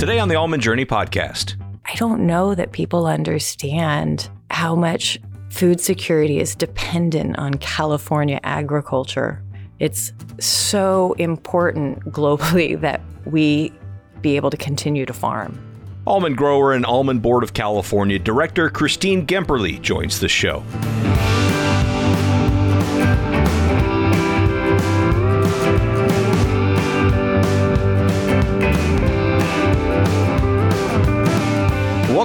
Today 0.00 0.18
on 0.18 0.30
the 0.30 0.34
Almond 0.34 0.62
Journey 0.62 0.86
podcast. 0.86 1.56
I 1.84 1.94
don't 1.96 2.26
know 2.26 2.54
that 2.54 2.72
people 2.72 3.04
understand 3.04 4.30
how 4.50 4.74
much 4.74 5.20
food 5.50 5.78
security 5.78 6.40
is 6.40 6.54
dependent 6.54 7.38
on 7.38 7.52
California 7.58 8.40
agriculture. 8.42 9.42
It's 9.78 10.14
so 10.38 11.12
important 11.18 12.02
globally 12.06 12.80
that 12.80 13.02
we 13.26 13.74
be 14.22 14.36
able 14.36 14.48
to 14.48 14.56
continue 14.56 15.04
to 15.04 15.12
farm. 15.12 15.60
Almond 16.06 16.38
grower 16.38 16.72
and 16.72 16.86
Almond 16.86 17.20
Board 17.20 17.44
of 17.44 17.52
California 17.52 18.18
Director 18.18 18.70
Christine 18.70 19.26
Gemperle 19.26 19.82
joins 19.82 20.18
the 20.18 20.30
show. 20.30 20.64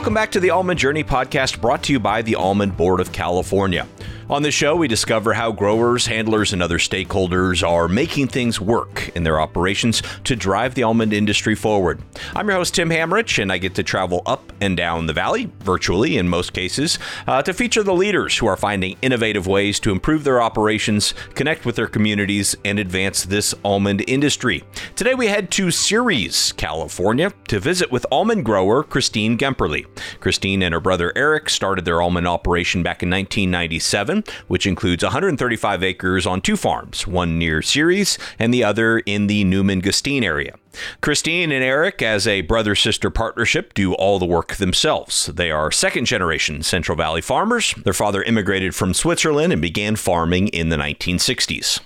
Welcome 0.05 0.13
back 0.13 0.33
to 0.33 0.39
the 0.39 0.51
Almond 0.51 0.79
Journey 0.79 1.03
podcast 1.03 1.59
brought 1.59 1.81
to 1.85 1.91
you 1.91 1.99
by 1.99 2.21
the 2.21 2.35
Almond 2.35 2.77
Board 2.77 2.99
of 2.99 3.11
California. 3.11 3.87
On 4.27 4.41
this 4.41 4.55
show, 4.55 4.75
we 4.75 4.87
discover 4.87 5.35
how 5.35 5.51
growers, 5.51 6.07
handlers, 6.07 6.51
and 6.51 6.63
other 6.63 6.79
stakeholders 6.79 7.61
are 7.61 7.87
making 7.87 8.27
things 8.27 8.59
work 8.59 9.11
in 9.15 9.21
their 9.21 9.39
operations 9.39 10.01
to 10.23 10.35
drive 10.35 10.73
the 10.73 10.81
almond 10.81 11.13
industry 11.13 11.53
forward. 11.53 12.01
I'm 12.35 12.47
your 12.47 12.57
host, 12.57 12.73
Tim 12.73 12.89
Hammerich, 12.89 13.39
and 13.39 13.51
I 13.51 13.59
get 13.59 13.75
to 13.75 13.83
travel 13.83 14.23
up 14.25 14.51
and 14.61 14.75
down 14.75 15.05
the 15.05 15.13
valley, 15.13 15.51
virtually 15.59 16.17
in 16.17 16.27
most 16.27 16.53
cases, 16.53 16.97
uh, 17.27 17.43
to 17.43 17.53
feature 17.53 17.83
the 17.83 17.93
leaders 17.93 18.35
who 18.35 18.47
are 18.47 18.57
finding 18.57 18.97
innovative 19.03 19.45
ways 19.45 19.79
to 19.81 19.91
improve 19.91 20.23
their 20.23 20.41
operations, 20.41 21.13
connect 21.35 21.63
with 21.63 21.75
their 21.75 21.85
communities, 21.85 22.55
and 22.65 22.79
advance 22.79 23.25
this 23.25 23.53
almond 23.63 24.03
industry. 24.07 24.63
Today, 24.95 25.13
we 25.13 25.27
head 25.27 25.51
to 25.51 25.69
Ceres, 25.69 26.51
California, 26.53 27.31
to 27.49 27.59
visit 27.59 27.91
with 27.91 28.07
almond 28.11 28.43
grower 28.43 28.81
Christine 28.81 29.37
Gemperle. 29.37 29.85
Christine 30.19 30.63
and 30.63 30.73
her 30.73 30.79
brother 30.79 31.15
Erich 31.15 31.47
started 31.47 31.85
their 31.85 32.01
almond 32.01 32.27
operation 32.27 32.81
back 32.81 33.03
in 33.03 33.11
1997 33.11 34.14
which 34.47 34.65
includes 34.67 35.03
135 35.03 35.83
acres 35.83 36.25
on 36.25 36.41
two 36.41 36.55
farms, 36.55 37.07
one 37.07 37.37
near 37.37 37.61
Ceres 37.61 38.17
and 38.39 38.53
the 38.53 38.63
other 38.63 38.99
in 38.99 39.27
the 39.27 39.43
Newman 39.43 39.79
Gustine 39.79 40.23
area. 40.23 40.55
Christine 41.01 41.51
and 41.51 41.63
Erich, 41.63 42.01
as 42.01 42.27
a 42.27 42.41
brother 42.41 42.75
sister 42.75 43.09
partnership, 43.09 43.73
do 43.73 43.93
all 43.93 44.19
the 44.19 44.25
work 44.25 44.55
themselves. 44.55 45.27
They 45.27 45.51
are 45.51 45.71
second 45.71 46.05
generation 46.05 46.63
Central 46.63 46.97
Valley 46.97 47.21
farmers. 47.21 47.73
Their 47.83 47.93
father 47.93 48.23
immigrated 48.23 48.75
from 48.75 48.93
Switzerland 48.93 49.53
and 49.53 49.61
began 49.61 49.95
farming 49.95 50.49
in 50.49 50.69
the 50.69 50.77
1960s. 50.77 51.79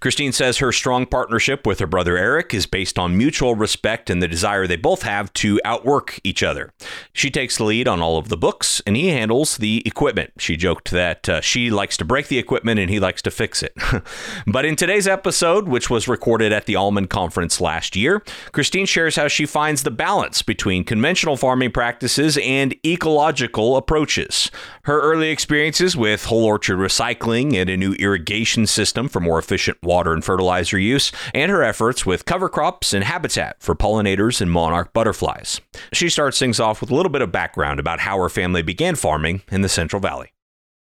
Christine 0.00 0.32
says 0.32 0.58
her 0.58 0.72
strong 0.72 1.06
partnership 1.06 1.66
with 1.66 1.78
her 1.78 1.86
brother 1.86 2.16
Erich 2.16 2.54
is 2.54 2.66
based 2.66 2.98
on 2.98 3.16
mutual 3.16 3.54
respect 3.54 4.10
and 4.10 4.22
the 4.22 4.28
desire 4.28 4.66
they 4.66 4.76
both 4.76 5.02
have 5.02 5.32
to 5.34 5.60
outwork 5.64 6.20
each 6.24 6.42
other. 6.42 6.72
She 7.12 7.30
takes 7.30 7.56
the 7.56 7.64
lead 7.64 7.88
on 7.88 8.00
all 8.00 8.18
of 8.18 8.28
the 8.28 8.36
books, 8.36 8.82
and 8.86 8.96
he 8.96 9.08
handles 9.08 9.56
the 9.56 9.82
equipment. 9.86 10.32
She 10.38 10.56
joked 10.56 10.90
that 10.90 11.28
uh, 11.28 11.40
she 11.40 11.70
likes 11.70 11.96
to 11.98 12.04
break 12.04 12.28
the 12.28 12.38
equipment 12.38 12.80
and 12.80 12.90
he 12.90 13.00
likes 13.00 13.22
to 13.22 13.30
fix 13.30 13.62
it. 13.62 13.74
but 14.46 14.64
in 14.64 14.76
today's 14.76 15.08
episode, 15.08 15.68
which 15.68 15.90
was 15.90 16.08
recorded 16.08 16.52
at 16.52 16.66
the 16.66 16.76
Almond 16.76 17.10
Conference 17.10 17.60
last 17.60 17.96
year, 17.96 18.22
Christine 18.52 18.86
shares 18.86 19.16
how 19.16 19.28
she 19.28 19.46
finds 19.46 19.82
the 19.82 19.90
balance 19.90 20.42
between 20.42 20.84
conventional 20.84 21.36
farming 21.36 21.72
practices 21.72 22.38
and 22.38 22.74
ecological 22.84 23.76
approaches. 23.76 24.50
Her 24.84 25.00
early 25.00 25.30
experiences 25.30 25.96
with 25.96 26.24
whole 26.24 26.44
orchard 26.44 26.78
recycling 26.78 27.54
and 27.54 27.70
a 27.70 27.76
new 27.76 27.92
irrigation 27.94 28.66
system 28.66 29.08
for 29.08 29.20
more 29.20 29.38
efficient 29.38 29.73
efficient 29.74 29.86
water 29.86 30.12
and 30.12 30.24
fertilizer 30.24 30.78
use, 30.78 31.12
and 31.32 31.50
her 31.50 31.62
efforts 31.62 32.06
with 32.06 32.24
cover 32.24 32.48
crops 32.48 32.92
and 32.92 33.04
habitat 33.04 33.56
for 33.60 33.74
pollinators 33.74 34.40
and 34.40 34.50
monarch 34.50 34.92
butterflies. 34.92 35.60
She 35.92 36.08
starts 36.08 36.38
things 36.38 36.60
off 36.60 36.80
with 36.80 36.90
a 36.90 36.94
little 36.94 37.12
bit 37.12 37.22
of 37.22 37.32
background 37.32 37.80
about 37.80 38.00
how 38.00 38.18
her 38.18 38.28
family 38.28 38.62
began 38.62 38.94
farming 38.94 39.42
in 39.50 39.62
the 39.62 39.68
Central 39.68 40.00
Valley. 40.00 40.30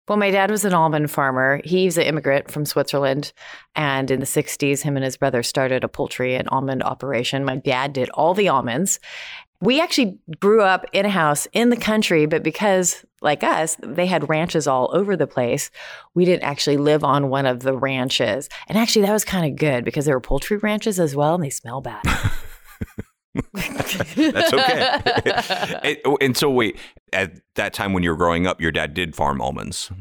Well, 0.07 0.17
my 0.17 0.31
dad 0.31 0.49
was 0.49 0.65
an 0.65 0.73
almond 0.73 1.11
farmer. 1.11 1.61
He's 1.63 1.97
an 1.97 2.05
immigrant 2.05 2.49
from 2.49 2.65
Switzerland. 2.65 3.31
And 3.75 4.09
in 4.09 4.19
the 4.19 4.25
60s, 4.25 4.81
him 4.81 4.97
and 4.97 5.05
his 5.05 5.17
brother 5.17 5.43
started 5.43 5.83
a 5.83 5.87
poultry 5.87 6.33
and 6.33 6.49
almond 6.49 6.81
operation. 6.81 7.45
My 7.45 7.57
dad 7.57 7.93
did 7.93 8.09
all 8.15 8.33
the 8.33 8.49
almonds. 8.49 8.99
We 9.61 9.79
actually 9.79 10.17
grew 10.39 10.63
up 10.63 10.85
in 10.93 11.05
a 11.05 11.11
house 11.11 11.47
in 11.53 11.69
the 11.69 11.77
country, 11.77 12.25
but 12.25 12.41
because, 12.41 13.05
like 13.21 13.43
us, 13.43 13.77
they 13.81 14.05
had 14.05 14.29
ranches 14.29 14.67
all 14.67 14.89
over 14.93 15.15
the 15.15 15.27
place, 15.27 15.71
we 16.13 16.25
didn't 16.25 16.43
actually 16.43 16.77
live 16.77 17.03
on 17.03 17.29
one 17.29 17.45
of 17.45 17.61
the 17.61 17.77
ranches. 17.77 18.49
And 18.67 18.77
actually, 18.77 19.05
that 19.05 19.13
was 19.13 19.25
kind 19.25 19.51
of 19.51 19.57
good 19.57 19.85
because 19.85 20.05
there 20.05 20.15
were 20.15 20.21
poultry 20.21 20.57
ranches 20.57 20.99
as 20.99 21.15
well, 21.15 21.35
and 21.35 21.43
they 21.43 21.49
smell 21.49 21.81
bad. 21.81 22.03
That's 23.53 24.53
okay. 24.53 25.79
and, 26.05 26.17
and 26.21 26.37
so, 26.37 26.49
wait, 26.49 26.77
at 27.13 27.39
that 27.55 27.73
time 27.73 27.93
when 27.93 28.03
you 28.03 28.09
were 28.09 28.17
growing 28.17 28.47
up, 28.47 28.59
your 28.59 28.71
dad 28.71 28.93
did 28.93 29.15
farm 29.15 29.41
almonds. 29.41 29.91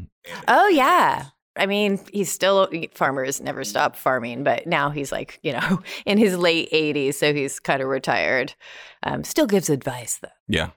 Oh, 0.46 0.68
yeah. 0.68 1.26
I 1.58 1.66
mean, 1.66 2.00
he's 2.12 2.30
still 2.30 2.68
farmers 2.94 3.40
never 3.40 3.64
stop 3.64 3.96
farming, 3.96 4.44
but 4.44 4.66
now 4.66 4.90
he's 4.90 5.10
like, 5.10 5.40
you 5.42 5.52
know, 5.52 5.82
in 6.06 6.18
his 6.18 6.36
late 6.36 6.70
80s, 6.70 7.14
so 7.14 7.34
he's 7.34 7.58
kind 7.58 7.82
of 7.82 7.88
retired. 7.88 8.54
Um, 9.02 9.24
still 9.24 9.46
gives 9.46 9.68
advice 9.68 10.18
though. 10.22 10.28
Yeah. 10.46 10.70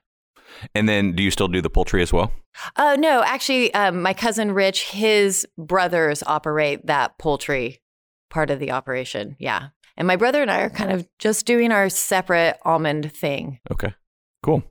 And 0.76 0.88
then 0.88 1.14
do 1.16 1.24
you 1.24 1.32
still 1.32 1.48
do 1.48 1.62
the 1.62 1.70
poultry 1.70 2.02
as 2.02 2.12
well? 2.14 2.32
Oh, 2.78 2.94
uh, 2.94 2.96
no. 2.96 3.24
Actually, 3.24 3.74
um, 3.74 4.02
my 4.02 4.14
cousin 4.14 4.52
Rich, 4.52 4.90
his 4.90 5.48
brothers 5.58 6.24
operate 6.26 6.86
that 6.88 7.18
poultry 7.18 7.82
part 8.30 8.50
of 8.50 8.60
the 8.60 8.72
operation. 8.72 9.36
Yeah. 9.40 9.70
And 9.98 10.08
my 10.08 10.16
brother 10.16 10.42
and 10.42 10.50
I 10.50 10.62
are 10.62 10.70
kind 10.70 10.92
of 10.92 11.08
just 11.20 11.46
doing 11.46 11.72
our 11.72 11.90
separate 11.90 12.58
almond 12.64 13.12
thing. 13.14 13.60
Okay. 13.72 13.94
Cool. 14.44 14.64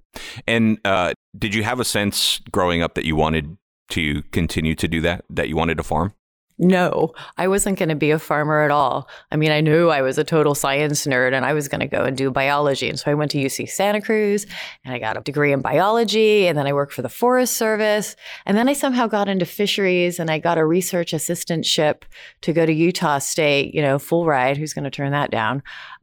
And 0.47 0.79
uh, 0.85 1.13
did 1.39 1.55
you 1.55 1.63
have 1.63 1.79
a 1.79 1.85
sense 1.85 2.41
growing 2.51 2.83
up 2.83 2.95
that 2.95 3.05
you 3.05 3.17
wanted 3.17 3.57
to 3.91 4.23
continue 4.33 4.75
to 4.75 4.89
do 4.89 5.01
that, 5.03 5.25
that 5.31 5.49
you 5.49 5.57
wanted 5.57 5.77
to 5.77 5.83
farm? 5.83 6.15
No, 6.63 7.15
I 7.39 7.49
wasn't 7.49 7.79
going 7.79 7.89
to 7.89 7.95
be 7.95 8.11
a 8.11 8.19
farmer 8.19 8.61
at 8.61 8.71
all. 8.71 9.09
I 9.33 9.37
mean, 9.37 9.51
I 9.51 9.63
knew 9.63 9.89
I 9.89 10.03
was 10.03 10.19
a 10.19 10.25
total 10.25 10.55
science 10.55 11.07
nerd 11.07 11.33
and 11.33 11.47
I 11.47 11.55
was 11.55 11.69
going 11.69 11.81
to 11.81 11.87
go 11.87 12.03
and 12.03 12.15
do 12.15 12.31
biology. 12.31 12.91
And 12.91 13.01
so 13.01 13.11
I 13.11 13.15
went 13.15 13.31
to 13.31 13.39
UC 13.39 13.71
Santa 13.71 14.03
Cruz 14.03 14.47
and 14.85 14.93
I 14.93 14.99
got 14.99 15.17
a 15.17 15.23
degree 15.23 15.55
in 15.55 15.63
biology. 15.63 16.47
And 16.47 16.59
then 16.59 16.67
I 16.67 16.75
worked 16.75 16.93
for 16.93 17.01
the 17.01 17.09
Forest 17.09 17.57
Service. 17.57 18.15
And 18.45 18.59
then 18.59 18.69
I 18.69 18.75
somehow 18.75 19.07
got 19.07 19.27
into 19.27 19.47
fisheries 19.47 20.19
and 20.19 20.31
I 20.31 20.39
got 20.39 20.59
a 20.59 20.67
research 20.67 21.13
assistantship 21.13 22.03
to 22.43 22.53
go 22.53 22.67
to 22.67 22.73
Utah 22.75 23.21
State, 23.21 23.75
you 23.75 23.81
know, 23.81 23.99
full 23.99 24.27
ride. 24.27 24.59
Who's 24.59 24.75
going 24.75 24.85
to 24.85 24.91
turn 24.91 25.13
that 25.13 25.31
down? 25.31 25.63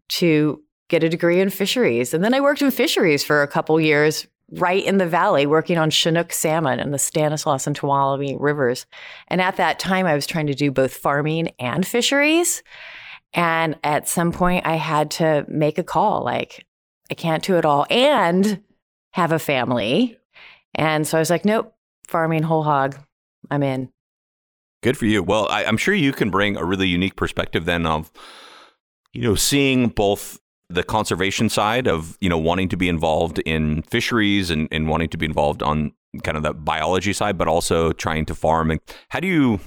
To 0.09 0.59
get 0.89 1.03
a 1.03 1.09
degree 1.09 1.39
in 1.39 1.51
fisheries. 1.51 2.15
And 2.15 2.23
then 2.23 2.33
I 2.33 2.41
worked 2.41 2.63
in 2.63 2.71
fisheries 2.71 3.23
for 3.23 3.43
a 3.43 3.47
couple 3.47 3.79
years 3.79 4.25
right 4.51 4.83
in 4.83 4.97
the 4.97 5.07
valley 5.07 5.45
working 5.45 5.77
on 5.77 5.89
Chinook 5.89 6.31
salmon 6.31 6.79
in 6.79 6.91
the 6.91 6.99
Stanislaus 6.99 7.67
and 7.67 7.77
Tuolumne 7.77 8.37
rivers. 8.39 8.85
And 9.27 9.41
at 9.41 9.57
that 9.57 9.79
time, 9.79 10.05
I 10.05 10.15
was 10.15 10.25
trying 10.25 10.47
to 10.47 10.53
do 10.53 10.71
both 10.71 10.93
farming 10.93 11.51
and 11.59 11.85
fisheries. 11.85 12.63
And 13.33 13.77
at 13.83 14.07
some 14.07 14.31
point, 14.31 14.65
I 14.65 14.75
had 14.75 15.11
to 15.11 15.45
make 15.47 15.77
a 15.77 15.83
call 15.83 16.23
like, 16.23 16.65
I 17.11 17.13
can't 17.13 17.43
do 17.43 17.57
it 17.57 17.65
all 17.65 17.85
and 17.89 18.61
have 19.11 19.31
a 19.31 19.39
family. 19.39 20.17
And 20.75 21.05
so 21.07 21.17
I 21.17 21.21
was 21.21 21.29
like, 21.29 21.45
nope, 21.45 21.73
farming 22.07 22.43
whole 22.43 22.63
hog. 22.63 22.97
I'm 23.49 23.63
in. 23.63 23.89
Good 24.83 24.97
for 24.97 25.05
you. 25.05 25.23
Well, 25.23 25.47
I, 25.49 25.63
am 25.63 25.77
sure 25.77 25.93
you 25.93 26.13
can 26.13 26.29
bring 26.29 26.55
a 26.55 26.63
really 26.63 26.87
unique 26.87 27.15
perspective 27.15 27.65
then 27.65 27.85
of, 27.85 28.11
you 29.11 29.21
know, 29.21 29.35
seeing 29.35 29.89
both 29.89 30.39
the 30.69 30.83
conservation 30.83 31.49
side 31.49 31.87
of 31.87 32.17
you 32.19 32.29
know 32.29 32.37
wanting 32.37 32.69
to 32.69 32.77
be 32.77 32.89
involved 32.89 33.39
in 33.39 33.81
fisheries 33.83 34.49
and, 34.49 34.67
and 34.71 34.89
wanting 34.89 35.09
to 35.09 35.17
be 35.17 35.25
involved 35.25 35.63
on 35.63 35.91
kind 36.23 36.37
of 36.37 36.43
the 36.43 36.53
biology 36.53 37.13
side, 37.13 37.37
but 37.37 37.47
also 37.47 37.91
trying 37.91 38.25
to 38.25 38.35
farm. 38.35 38.71
And 38.71 38.79
how 39.09 39.19
do 39.19 39.27
you? 39.27 39.59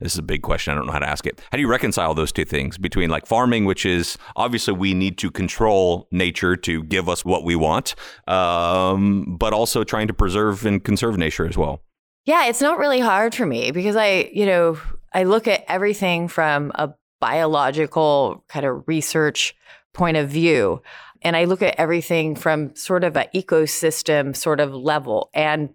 This 0.00 0.12
is 0.12 0.18
a 0.18 0.24
big 0.24 0.42
question. 0.42 0.72
I 0.72 0.76
don't 0.76 0.86
know 0.86 0.92
how 0.92 0.98
to 0.98 1.08
ask 1.08 1.24
it. 1.24 1.40
How 1.50 1.56
do 1.56 1.62
you 1.62 1.68
reconcile 1.68 2.14
those 2.14 2.32
two 2.32 2.44
things 2.44 2.76
between 2.76 3.10
like 3.10 3.26
farming, 3.26 3.64
which 3.64 3.86
is 3.86 4.18
obviously 4.36 4.74
we 4.74 4.92
need 4.92 5.18
to 5.18 5.30
control 5.30 6.08
nature 6.10 6.56
to 6.56 6.82
give 6.82 7.08
us 7.08 7.24
what 7.24 7.44
we 7.44 7.54
want, 7.54 7.94
um, 8.26 9.36
but 9.38 9.52
also 9.52 9.84
trying 9.84 10.08
to 10.08 10.12
preserve 10.12 10.66
and 10.66 10.82
conserve 10.82 11.16
nature 11.16 11.46
as 11.46 11.56
well? 11.56 11.80
Yeah, 12.26 12.46
it's 12.46 12.60
not 12.60 12.78
really 12.78 13.00
hard 13.00 13.34
for 13.34 13.46
me 13.46 13.70
because 13.70 13.96
I, 13.96 14.30
you 14.32 14.46
know, 14.46 14.78
I 15.12 15.24
look 15.24 15.46
at 15.46 15.64
everything 15.68 16.26
from 16.26 16.72
a 16.74 16.92
biological 17.20 18.44
kind 18.48 18.66
of 18.66 18.86
research 18.88 19.54
point 19.94 20.18
of 20.18 20.28
view. 20.28 20.82
And 21.22 21.34
I 21.36 21.44
look 21.44 21.62
at 21.62 21.76
everything 21.78 22.36
from 22.36 22.76
sort 22.76 23.02
of 23.02 23.16
an 23.16 23.28
ecosystem 23.34 24.36
sort 24.36 24.60
of 24.60 24.74
level. 24.74 25.30
And 25.32 25.70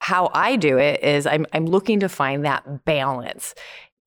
how 0.00 0.30
I 0.32 0.56
do 0.56 0.78
it 0.78 1.02
is 1.02 1.26
I'm, 1.26 1.44
I'm 1.52 1.66
looking 1.66 2.00
to 2.00 2.08
find 2.08 2.44
that 2.44 2.84
balance 2.86 3.54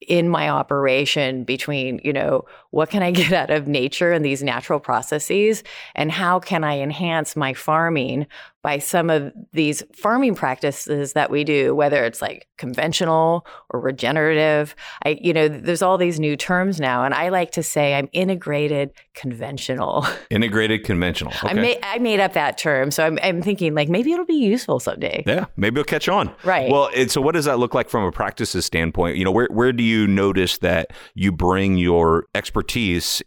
in 0.07 0.29
my 0.29 0.49
operation 0.49 1.43
between, 1.43 1.99
you 2.03 2.13
know, 2.13 2.45
what 2.71 2.89
can 2.89 3.03
I 3.03 3.11
get 3.19 3.33
out 3.33 3.49
of 3.49 3.67
nature 3.67 4.11
and 4.11 4.23
these 4.23 4.43
natural 4.43 4.79
processes? 4.79 5.63
And 5.95 6.11
how 6.11 6.39
can 6.39 6.63
I 6.63 6.79
enhance 6.79 7.35
my 7.35 7.53
farming 7.53 8.27
by 8.61 8.77
some 8.77 9.09
of 9.09 9.31
these 9.53 9.83
farming 9.95 10.35
practices 10.35 11.13
that 11.13 11.31
we 11.31 11.45
do, 11.45 11.73
whether 11.73 12.03
it's 12.03 12.21
like 12.21 12.47
conventional 12.57 13.45
or 13.69 13.79
regenerative. 13.79 14.75
I, 15.05 15.17
you 15.21 15.31
know, 15.31 15.47
there's 15.47 15.81
all 15.81 15.97
these 15.97 16.19
new 16.19 16.35
terms 16.35 16.77
now, 16.79 17.05
and 17.05 17.13
I 17.13 17.29
like 17.29 17.51
to 17.51 17.63
say 17.63 17.95
I'm 17.95 18.09
integrated 18.11 18.91
conventional. 19.13 20.05
Integrated 20.29 20.83
conventional. 20.83 21.31
Okay. 21.31 21.49
I 21.49 21.53
made 21.53 21.79
I 21.83 21.99
made 21.99 22.19
up 22.19 22.33
that 22.33 22.57
term, 22.57 22.91
so 22.91 23.05
I'm, 23.05 23.17
I'm 23.23 23.41
thinking 23.41 23.73
like 23.73 23.89
maybe 23.89 24.11
it'll 24.11 24.25
be 24.25 24.33
useful 24.33 24.79
someday. 24.79 25.23
Yeah, 25.25 25.45
maybe 25.55 25.79
it'll 25.79 25.89
catch 25.89 26.09
on. 26.09 26.33
Right. 26.43 26.69
Well, 26.69 26.89
and 26.95 27.09
so 27.09 27.21
what 27.21 27.35
does 27.35 27.45
that 27.45 27.59
look 27.59 27.73
like 27.73 27.89
from 27.89 28.03
a 28.03 28.11
practices 28.11 28.65
standpoint? 28.65 29.17
You 29.17 29.25
know, 29.25 29.31
where 29.31 29.47
where 29.51 29.71
do 29.71 29.83
you 29.83 30.05
notice 30.05 30.57
that 30.59 30.91
you 31.15 31.31
bring 31.31 31.77
your 31.77 32.25
expertise 32.35 32.58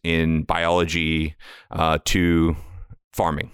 in 0.02 0.42
biology 0.42 1.36
uh, 1.70 1.98
to 2.06 2.56
farming? 3.12 3.50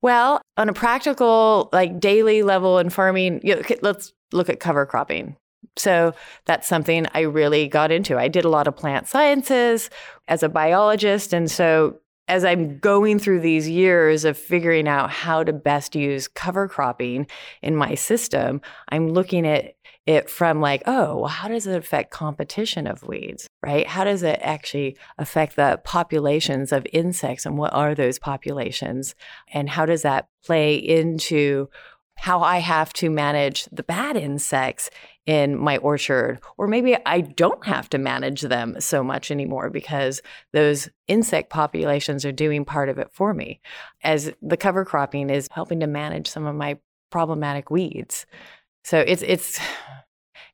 Well, 0.00 0.40
on 0.56 0.68
a 0.68 0.72
practical, 0.72 1.68
like 1.72 1.98
daily 1.98 2.42
level 2.42 2.78
in 2.78 2.90
farming, 2.90 3.40
you 3.42 3.56
know, 3.56 3.62
let's 3.82 4.12
look 4.32 4.48
at 4.48 4.60
cover 4.60 4.86
cropping. 4.86 5.36
So 5.76 6.14
that's 6.44 6.68
something 6.68 7.06
I 7.14 7.20
really 7.20 7.68
got 7.68 7.90
into. 7.90 8.18
I 8.18 8.28
did 8.28 8.44
a 8.44 8.48
lot 8.48 8.68
of 8.68 8.76
plant 8.76 9.08
sciences 9.08 9.90
as 10.28 10.42
a 10.42 10.48
biologist. 10.48 11.32
And 11.32 11.50
so 11.50 11.98
as 12.28 12.44
I'm 12.44 12.78
going 12.78 13.18
through 13.18 13.40
these 13.40 13.68
years 13.68 14.24
of 14.24 14.36
figuring 14.36 14.86
out 14.86 15.10
how 15.10 15.42
to 15.42 15.52
best 15.52 15.96
use 15.96 16.28
cover 16.28 16.68
cropping 16.68 17.26
in 17.62 17.74
my 17.74 17.94
system, 17.94 18.60
I'm 18.90 19.08
looking 19.08 19.46
at 19.46 19.74
it 20.06 20.28
from 20.30 20.60
like, 20.60 20.82
oh, 20.86 21.16
well, 21.16 21.28
how 21.28 21.48
does 21.48 21.66
it 21.66 21.76
affect 21.76 22.10
competition 22.10 22.86
of 22.86 23.02
weeds, 23.02 23.47
right? 23.62 23.86
How 23.86 24.04
does 24.04 24.22
it 24.22 24.38
actually 24.42 24.96
affect 25.18 25.56
the 25.56 25.80
populations 25.84 26.72
of 26.72 26.86
insects 26.92 27.44
and 27.44 27.58
what 27.58 27.72
are 27.72 27.94
those 27.94 28.18
populations? 28.18 29.14
And 29.52 29.68
how 29.68 29.86
does 29.86 30.02
that 30.02 30.28
play 30.44 30.76
into 30.76 31.68
how 32.18 32.40
I 32.40 32.58
have 32.58 32.92
to 32.94 33.10
manage 33.10 33.64
the 33.66 33.84
bad 33.84 34.16
insects 34.16 34.90
in 35.24 35.56
my 35.56 35.76
orchard. 35.76 36.40
Or 36.56 36.66
maybe 36.66 36.96
I 37.06 37.20
don't 37.20 37.64
have 37.64 37.88
to 37.90 37.98
manage 37.98 38.40
them 38.40 38.80
so 38.80 39.04
much 39.04 39.30
anymore 39.30 39.70
because 39.70 40.20
those 40.52 40.88
insect 41.06 41.48
populations 41.48 42.24
are 42.24 42.32
doing 42.32 42.64
part 42.64 42.88
of 42.88 42.98
it 42.98 43.10
for 43.12 43.32
me. 43.32 43.60
As 44.02 44.32
the 44.42 44.56
cover 44.56 44.84
cropping 44.84 45.30
is 45.30 45.46
helping 45.52 45.78
to 45.80 45.86
manage 45.86 46.26
some 46.28 46.44
of 46.44 46.56
my 46.56 46.78
problematic 47.10 47.70
weeds. 47.70 48.26
So 48.82 48.98
it's 48.98 49.22
it's 49.22 49.60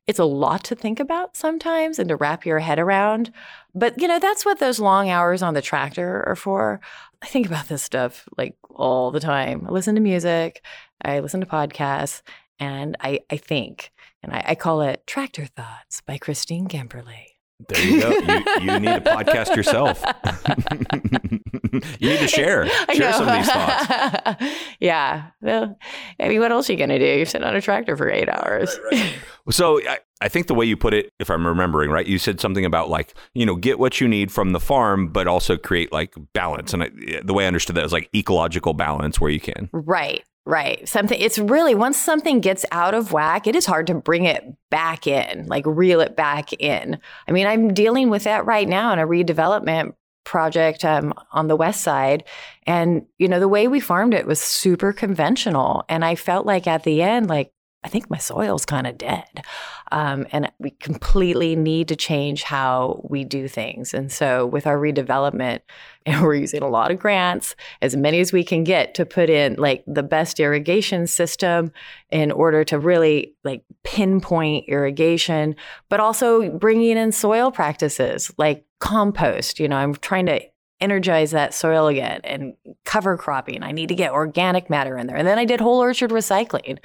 it's 0.07 0.19
a 0.19 0.25
lot 0.25 0.63
to 0.65 0.75
think 0.75 0.99
about 0.99 1.35
sometimes 1.35 1.99
and 1.99 2.09
to 2.09 2.15
wrap 2.15 2.45
your 2.45 2.59
head 2.59 2.79
around. 2.79 3.31
But 3.73 3.99
you 3.99 4.07
know, 4.07 4.19
that's 4.19 4.45
what 4.45 4.59
those 4.59 4.79
long 4.79 5.09
hours 5.09 5.41
on 5.41 5.53
the 5.53 5.61
tractor 5.61 6.23
are 6.27 6.35
for. 6.35 6.79
I 7.21 7.27
think 7.27 7.47
about 7.47 7.67
this 7.67 7.83
stuff 7.83 8.27
like 8.37 8.55
all 8.69 9.11
the 9.11 9.19
time. 9.19 9.65
I 9.67 9.71
listen 9.71 9.95
to 9.95 10.01
music, 10.01 10.63
I 11.01 11.19
listen 11.19 11.41
to 11.41 11.47
podcasts, 11.47 12.21
and 12.59 12.95
I, 12.99 13.19
I 13.29 13.37
think. 13.37 13.91
And 14.21 14.33
I, 14.33 14.43
I 14.49 14.55
call 14.55 14.81
it 14.81 15.05
Tractor 15.07 15.45
Thoughts 15.45 16.01
by 16.01 16.17
Christine 16.17 16.67
Gemperle. 16.67 17.34
There 17.67 17.83
you 17.83 18.01
go. 18.01 18.09
You, 18.09 18.73
you 18.73 18.79
need 18.79 18.89
a 18.89 18.99
podcast 18.99 19.55
yourself. 19.55 20.03
you 21.99 22.09
need 22.09 22.19
to 22.19 22.27
share 22.27 22.67
share 22.93 23.13
some 23.13 23.27
of 23.29 23.35
these 23.35 23.49
thoughts. 23.49 24.55
yeah. 24.79 25.27
Well, 25.41 25.77
I 26.19 26.27
mean, 26.27 26.39
what 26.41 26.51
else 26.51 26.69
are 26.69 26.73
you 26.73 26.77
going 26.77 26.89
to 26.89 26.99
do? 26.99 27.05
You 27.05 27.25
sit 27.25 27.43
on 27.43 27.55
a 27.55 27.61
tractor 27.61 27.95
for 27.95 28.09
eight 28.09 28.27
hours. 28.27 28.77
Right, 28.91 29.01
right. 29.01 29.15
so 29.51 29.79
I, 29.87 29.99
I 30.19 30.27
think 30.27 30.47
the 30.47 30.53
way 30.53 30.65
you 30.65 30.75
put 30.75 30.93
it, 30.93 31.13
if 31.19 31.29
I'm 31.29 31.47
remembering 31.47 31.91
right, 31.91 32.05
you 32.05 32.17
said 32.17 32.41
something 32.41 32.65
about 32.65 32.89
like 32.89 33.13
you 33.33 33.45
know 33.45 33.55
get 33.55 33.79
what 33.79 34.01
you 34.01 34.07
need 34.07 34.31
from 34.31 34.51
the 34.51 34.59
farm, 34.59 35.07
but 35.07 35.25
also 35.25 35.57
create 35.57 35.93
like 35.93 36.13
balance. 36.33 36.73
And 36.73 36.83
I, 36.83 36.91
the 37.23 37.33
way 37.33 37.45
I 37.45 37.47
understood 37.47 37.77
that 37.77 37.85
is 37.85 37.93
like 37.93 38.09
ecological 38.13 38.73
balance 38.73 39.21
where 39.21 39.31
you 39.31 39.39
can. 39.39 39.69
Right. 39.71 40.23
Right. 40.47 40.87
Something 40.87 41.19
it's 41.19 41.39
really 41.39 41.73
once 41.73 41.97
something 41.97 42.39
gets 42.39 42.65
out 42.71 42.93
of 42.93 43.11
whack, 43.11 43.47
it 43.47 43.55
is 43.55 43.65
hard 43.65 43.87
to 43.87 43.95
bring 43.95 44.25
it 44.25 44.43
back 44.69 45.07
in, 45.07 45.47
like 45.47 45.65
reel 45.65 46.01
it 46.01 46.15
back 46.15 46.53
in. 46.53 46.99
I 47.27 47.31
mean, 47.31 47.47
I'm 47.47 47.73
dealing 47.73 48.11
with 48.11 48.25
that 48.25 48.45
right 48.45 48.67
now 48.67 48.93
in 48.93 48.99
a 48.99 49.07
redevelopment 49.07 49.93
project 50.23 50.83
um, 50.83 51.13
on 51.31 51.47
the 51.47 51.55
west 51.55 51.81
side 51.81 52.23
and 52.63 53.05
you 53.19 53.27
know 53.27 53.39
the 53.39 53.47
way 53.47 53.67
we 53.67 53.79
farmed 53.79 54.13
it 54.13 54.25
was 54.25 54.41
super 54.41 54.91
conventional 54.91 55.85
and 55.87 56.03
i 56.03 56.15
felt 56.15 56.47
like 56.47 56.65
at 56.65 56.83
the 56.83 57.03
end 57.03 57.27
like 57.29 57.53
I 57.85 57.87
think 57.87 58.09
my 58.09 58.17
soil's 58.17 58.65
kind 58.65 58.87
of 58.87 58.97
dead. 58.97 59.43
Um, 59.91 60.25
and 60.31 60.51
we 60.57 60.71
completely 60.71 61.55
need 61.55 61.87
to 61.89 61.95
change 61.95 62.41
how 62.41 62.99
we 63.07 63.23
do 63.23 63.47
things. 63.47 63.93
And 63.93 64.11
so 64.11 64.47
with 64.47 64.65
our 64.65 64.77
redevelopment, 64.77 65.59
and 66.07 66.21
we're 66.21 66.35
using 66.35 66.61
a 66.61 66.67
lot 66.67 66.91
of 66.91 66.99
grants, 66.99 67.55
as 67.81 67.95
many 67.95 68.19
as 68.19 68.31
we 68.31 68.43
can 68.43 68.63
get 68.63 68.93
to 68.95 69.05
put 69.05 69.29
in 69.29 69.55
like 69.55 69.83
the 69.87 70.03
best 70.03 70.39
irrigation 70.39 71.07
system 71.07 71.71
in 72.11 72.31
order 72.31 72.63
to 72.63 72.77
really 72.77 73.35
like 73.43 73.63
pinpoint 73.83 74.65
irrigation, 74.67 75.55
but 75.89 75.99
also 75.99 76.49
bringing 76.57 76.97
in 76.97 77.11
soil 77.11 77.51
practices 77.51 78.31
like 78.37 78.65
compost. 78.79 79.59
You 79.59 79.67
know, 79.67 79.77
I'm 79.77 79.95
trying 79.95 80.27
to 80.27 80.41
energize 80.81 81.31
that 81.31 81.53
soil 81.53 81.87
again 81.87 82.21
and 82.23 82.55
cover 82.83 83.17
cropping. 83.17 83.63
I 83.63 83.71
need 83.71 83.89
to 83.89 83.95
get 83.95 84.11
organic 84.11 84.69
matter 84.69 84.97
in 84.97 85.07
there. 85.07 85.15
And 85.15 85.27
then 85.27 85.39
I 85.39 85.45
did 85.45 85.61
whole 85.61 85.79
orchard 85.79 86.11
recycling, 86.11 86.79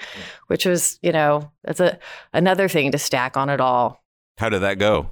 which 0.46 0.64
was, 0.64 0.98
you 1.02 1.12
know, 1.12 1.50
that's 1.64 1.81
a 1.81 1.98
another 2.32 2.69
thing 2.69 2.92
to 2.92 2.98
stack 2.98 3.37
on 3.37 3.48
it 3.48 3.60
all. 3.60 4.02
How 4.38 4.48
did 4.48 4.60
that 4.60 4.78
go? 4.78 5.10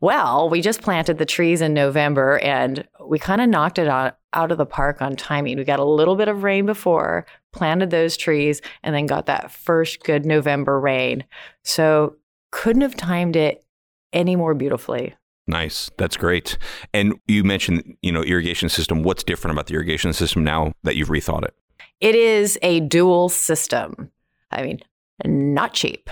Well, 0.00 0.48
we 0.48 0.60
just 0.60 0.82
planted 0.82 1.18
the 1.18 1.26
trees 1.26 1.60
in 1.60 1.74
November 1.74 2.38
and 2.38 2.86
we 3.04 3.18
kind 3.18 3.40
of 3.40 3.48
knocked 3.48 3.78
it 3.78 3.88
out, 3.88 4.18
out 4.32 4.52
of 4.52 4.58
the 4.58 4.66
park 4.66 5.02
on 5.02 5.16
timing. 5.16 5.58
We 5.58 5.64
got 5.64 5.80
a 5.80 5.84
little 5.84 6.14
bit 6.14 6.28
of 6.28 6.44
rain 6.44 6.64
before, 6.64 7.26
planted 7.52 7.90
those 7.90 8.16
trees, 8.16 8.62
and 8.82 8.94
then 8.94 9.06
got 9.06 9.26
that 9.26 9.50
first 9.50 10.04
good 10.04 10.24
November 10.24 10.78
rain. 10.78 11.24
So 11.64 12.16
couldn't 12.52 12.82
have 12.82 12.96
timed 12.96 13.34
it 13.36 13.64
any 14.12 14.36
more 14.36 14.54
beautifully. 14.54 15.14
Nice. 15.46 15.90
That's 15.98 16.16
great. 16.16 16.56
And 16.92 17.14
you 17.26 17.44
mentioned, 17.44 17.96
you 18.02 18.12
know, 18.12 18.22
irrigation 18.22 18.68
system. 18.68 19.02
What's 19.02 19.22
different 19.22 19.52
about 19.54 19.66
the 19.66 19.74
irrigation 19.74 20.12
system 20.12 20.42
now 20.42 20.72
that 20.84 20.96
you've 20.96 21.08
rethought 21.08 21.44
it? 21.44 21.54
It 22.00 22.14
is 22.14 22.58
a 22.62 22.80
dual 22.80 23.28
system. 23.28 24.10
I 24.50 24.62
mean, 24.62 24.80
not 25.24 25.74
cheap. 25.74 26.08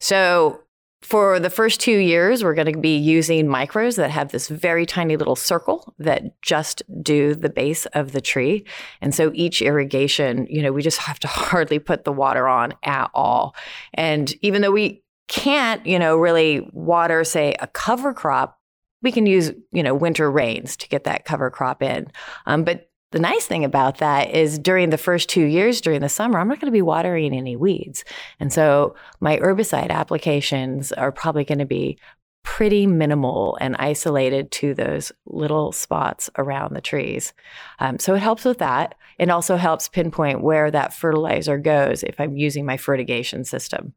So 0.00 0.60
for 1.04 1.38
the 1.38 1.50
first 1.50 1.80
two 1.80 1.98
years, 1.98 2.42
we're 2.42 2.54
going 2.54 2.72
to 2.72 2.78
be 2.78 2.96
using 2.96 3.46
micros 3.46 3.96
that 3.96 4.10
have 4.10 4.32
this 4.32 4.48
very 4.48 4.86
tiny 4.86 5.16
little 5.16 5.36
circle 5.36 5.94
that 5.98 6.40
just 6.40 6.82
do 7.02 7.34
the 7.34 7.50
base 7.50 7.84
of 7.86 8.12
the 8.12 8.22
tree. 8.22 8.64
And 9.02 9.14
so 9.14 9.30
each 9.34 9.60
irrigation, 9.60 10.46
you 10.48 10.62
know, 10.62 10.72
we 10.72 10.80
just 10.80 10.98
have 10.98 11.18
to 11.20 11.28
hardly 11.28 11.78
put 11.78 12.04
the 12.04 12.12
water 12.12 12.48
on 12.48 12.72
at 12.82 13.10
all. 13.14 13.54
And 13.92 14.34
even 14.40 14.62
though 14.62 14.70
we 14.70 15.02
can't, 15.28 15.84
you 15.86 15.98
know, 15.98 16.16
really 16.16 16.68
water, 16.72 17.22
say, 17.22 17.54
a 17.60 17.66
cover 17.66 18.14
crop 18.14 18.58
we 19.04 19.12
can 19.12 19.26
use, 19.26 19.52
you 19.70 19.82
know, 19.82 19.94
winter 19.94 20.30
rains 20.30 20.76
to 20.78 20.88
get 20.88 21.04
that 21.04 21.24
cover 21.24 21.50
crop 21.50 21.82
in. 21.82 22.10
Um, 22.46 22.64
but 22.64 22.90
the 23.12 23.20
nice 23.20 23.46
thing 23.46 23.64
about 23.64 23.98
that 23.98 24.34
is 24.34 24.58
during 24.58 24.90
the 24.90 24.98
first 24.98 25.28
two 25.28 25.44
years 25.44 25.80
during 25.80 26.00
the 26.00 26.08
summer, 26.08 26.40
I'm 26.40 26.48
not 26.48 26.58
going 26.58 26.72
to 26.72 26.76
be 26.76 26.82
watering 26.82 27.32
any 27.32 27.54
weeds. 27.54 28.04
And 28.40 28.52
so 28.52 28.96
my 29.20 29.36
herbicide 29.36 29.90
applications 29.90 30.90
are 30.90 31.12
probably 31.12 31.44
going 31.44 31.60
to 31.60 31.64
be 31.64 31.96
pretty 32.42 32.86
minimal 32.86 33.56
and 33.60 33.76
isolated 33.76 34.50
to 34.50 34.74
those 34.74 35.12
little 35.26 35.70
spots 35.70 36.28
around 36.38 36.74
the 36.74 36.80
trees. 36.80 37.32
Um, 37.78 37.98
so 37.98 38.14
it 38.14 38.22
helps 38.22 38.44
with 38.44 38.58
that. 38.58 38.96
It 39.18 39.30
also 39.30 39.56
helps 39.56 39.88
pinpoint 39.88 40.42
where 40.42 40.70
that 40.70 40.92
fertilizer 40.92 41.56
goes 41.56 42.02
if 42.02 42.18
I'm 42.18 42.36
using 42.36 42.66
my 42.66 42.76
fertigation 42.76 43.44
system. 43.44 43.94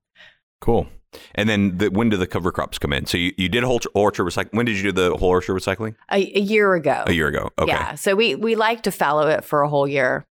Cool. 0.60 0.88
And 1.36 1.48
then 1.50 1.78
the, 1.78 1.90
when 1.90 2.10
do 2.10 2.18
the 2.18 2.28
cover 2.28 2.52
crops 2.52 2.78
come 2.78 2.94
in? 2.94 3.06
So 3.06 3.18
you, 3.18 3.34
you 3.38 3.50
did 3.50 3.64
whole 3.64 3.80
orchard 3.94 4.26
recycling. 4.26 4.54
When 4.54 4.66
did 4.66 4.78
you 4.78 4.84
do 4.84 4.92
the 4.92 5.18
whole 5.18 5.30
orchard 5.30 5.54
recycling? 5.54 5.96
A, 6.12 6.18
a 6.18 6.42
year 6.42 6.74
ago. 6.74 7.04
A 7.08 7.14
year 7.14 7.28
ago. 7.28 7.50
Okay. 7.58 7.72
Yeah. 7.72 7.96
So 7.96 8.16
we 8.16 8.36
we 8.36 8.56
like 8.56 8.84
to 8.84 8.92
fallow 8.92 9.28
it 9.28 9.44
for 9.44 9.62
a 9.62 9.70
whole 9.70 9.88
year. 9.88 10.26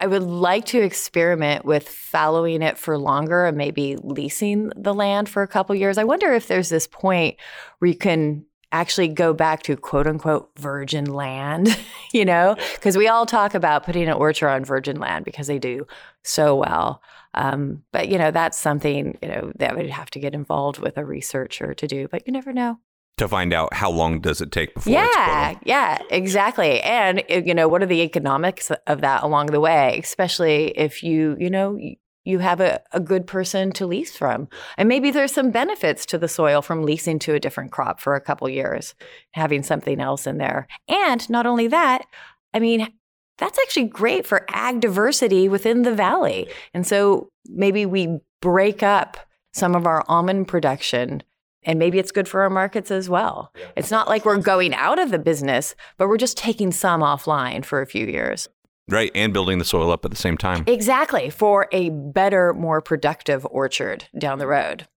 I 0.00 0.06
would 0.06 0.22
like 0.22 0.64
to 0.66 0.80
experiment 0.80 1.66
with 1.66 1.86
fallowing 1.86 2.62
it 2.62 2.78
for 2.78 2.96
longer 2.96 3.44
and 3.44 3.56
maybe 3.56 3.96
leasing 3.96 4.72
the 4.74 4.94
land 4.94 5.28
for 5.28 5.42
a 5.42 5.48
couple 5.48 5.74
years. 5.74 5.98
I 5.98 6.04
wonder 6.04 6.32
if 6.32 6.48
there's 6.48 6.70
this 6.70 6.86
point 6.86 7.36
where 7.78 7.90
you 7.90 7.96
can 7.96 8.46
actually 8.72 9.08
go 9.08 9.34
back 9.34 9.62
to 9.64 9.76
quote 9.76 10.06
unquote 10.06 10.50
virgin 10.58 11.04
land, 11.04 11.76
you 12.12 12.24
know, 12.24 12.56
because 12.74 12.96
we 12.96 13.08
all 13.08 13.26
talk 13.26 13.54
about 13.54 13.84
putting 13.84 14.08
an 14.08 14.14
orchard 14.14 14.48
on 14.48 14.64
virgin 14.64 14.98
land 14.98 15.24
because 15.24 15.48
they 15.48 15.58
do 15.58 15.86
so 16.22 16.56
well. 16.56 17.02
Um, 17.34 17.84
but 17.92 18.08
you 18.08 18.18
know, 18.18 18.30
that's 18.30 18.58
something 18.58 19.18
you 19.22 19.28
know 19.28 19.52
that 19.56 19.76
would 19.76 19.90
have 19.90 20.10
to 20.10 20.20
get 20.20 20.34
involved 20.34 20.78
with 20.78 20.96
a 20.98 21.04
researcher 21.04 21.74
to 21.74 21.86
do. 21.86 22.08
But 22.08 22.26
you 22.26 22.32
never 22.32 22.52
know 22.52 22.78
to 23.18 23.28
find 23.28 23.52
out 23.52 23.74
how 23.74 23.90
long 23.90 24.20
does 24.20 24.40
it 24.40 24.50
take 24.50 24.72
before 24.72 24.94
yeah 24.94 25.54
yeah 25.64 25.98
exactly 26.08 26.80
and 26.80 27.22
you 27.28 27.52
know 27.52 27.68
what 27.68 27.82
are 27.82 27.86
the 27.86 28.00
economics 28.00 28.72
of 28.86 29.02
that 29.02 29.22
along 29.22 29.46
the 29.46 29.60
way 29.60 30.00
especially 30.02 30.68
if 30.68 31.02
you 31.02 31.36
you 31.38 31.50
know 31.50 31.78
you 32.24 32.38
have 32.38 32.60
a, 32.60 32.80
a 32.92 33.00
good 33.00 33.26
person 33.26 33.72
to 33.72 33.86
lease 33.86 34.16
from. 34.16 34.48
And 34.76 34.88
maybe 34.88 35.10
there's 35.10 35.32
some 35.32 35.50
benefits 35.50 36.04
to 36.06 36.18
the 36.18 36.28
soil 36.28 36.62
from 36.62 36.84
leasing 36.84 37.18
to 37.20 37.34
a 37.34 37.40
different 37.40 37.72
crop 37.72 38.00
for 38.00 38.14
a 38.14 38.20
couple 38.20 38.48
years, 38.48 38.94
having 39.32 39.62
something 39.62 40.00
else 40.00 40.26
in 40.26 40.38
there. 40.38 40.66
And 40.88 41.28
not 41.30 41.46
only 41.46 41.66
that, 41.68 42.04
I 42.52 42.58
mean, 42.58 42.92
that's 43.40 43.58
actually 43.58 43.86
great 43.86 44.26
for 44.26 44.46
ag 44.50 44.80
diversity 44.80 45.48
within 45.48 45.82
the 45.82 45.94
valley. 45.94 46.48
And 46.72 46.86
so 46.86 47.30
maybe 47.46 47.86
we 47.86 48.20
break 48.40 48.82
up 48.82 49.16
some 49.52 49.74
of 49.74 49.86
our 49.86 50.04
almond 50.06 50.46
production 50.46 51.22
and 51.64 51.78
maybe 51.78 51.98
it's 51.98 52.12
good 52.12 52.28
for 52.28 52.42
our 52.42 52.50
markets 52.50 52.90
as 52.90 53.10
well. 53.10 53.52
Yeah. 53.58 53.66
It's 53.76 53.90
not 53.90 54.08
like 54.08 54.24
we're 54.24 54.38
going 54.38 54.74
out 54.74 54.98
of 54.98 55.10
the 55.10 55.18
business, 55.18 55.74
but 55.98 56.08
we're 56.08 56.16
just 56.16 56.36
taking 56.36 56.72
some 56.72 57.00
offline 57.00 57.64
for 57.64 57.82
a 57.82 57.86
few 57.86 58.06
years. 58.06 58.48
Right, 58.88 59.12
and 59.14 59.32
building 59.32 59.58
the 59.58 59.64
soil 59.64 59.90
up 59.90 60.04
at 60.04 60.10
the 60.10 60.16
same 60.16 60.36
time. 60.36 60.64
Exactly, 60.66 61.30
for 61.30 61.68
a 61.70 61.90
better, 61.90 62.52
more 62.54 62.80
productive 62.80 63.46
orchard 63.50 64.06
down 64.18 64.38
the 64.38 64.48
road. 64.48 64.88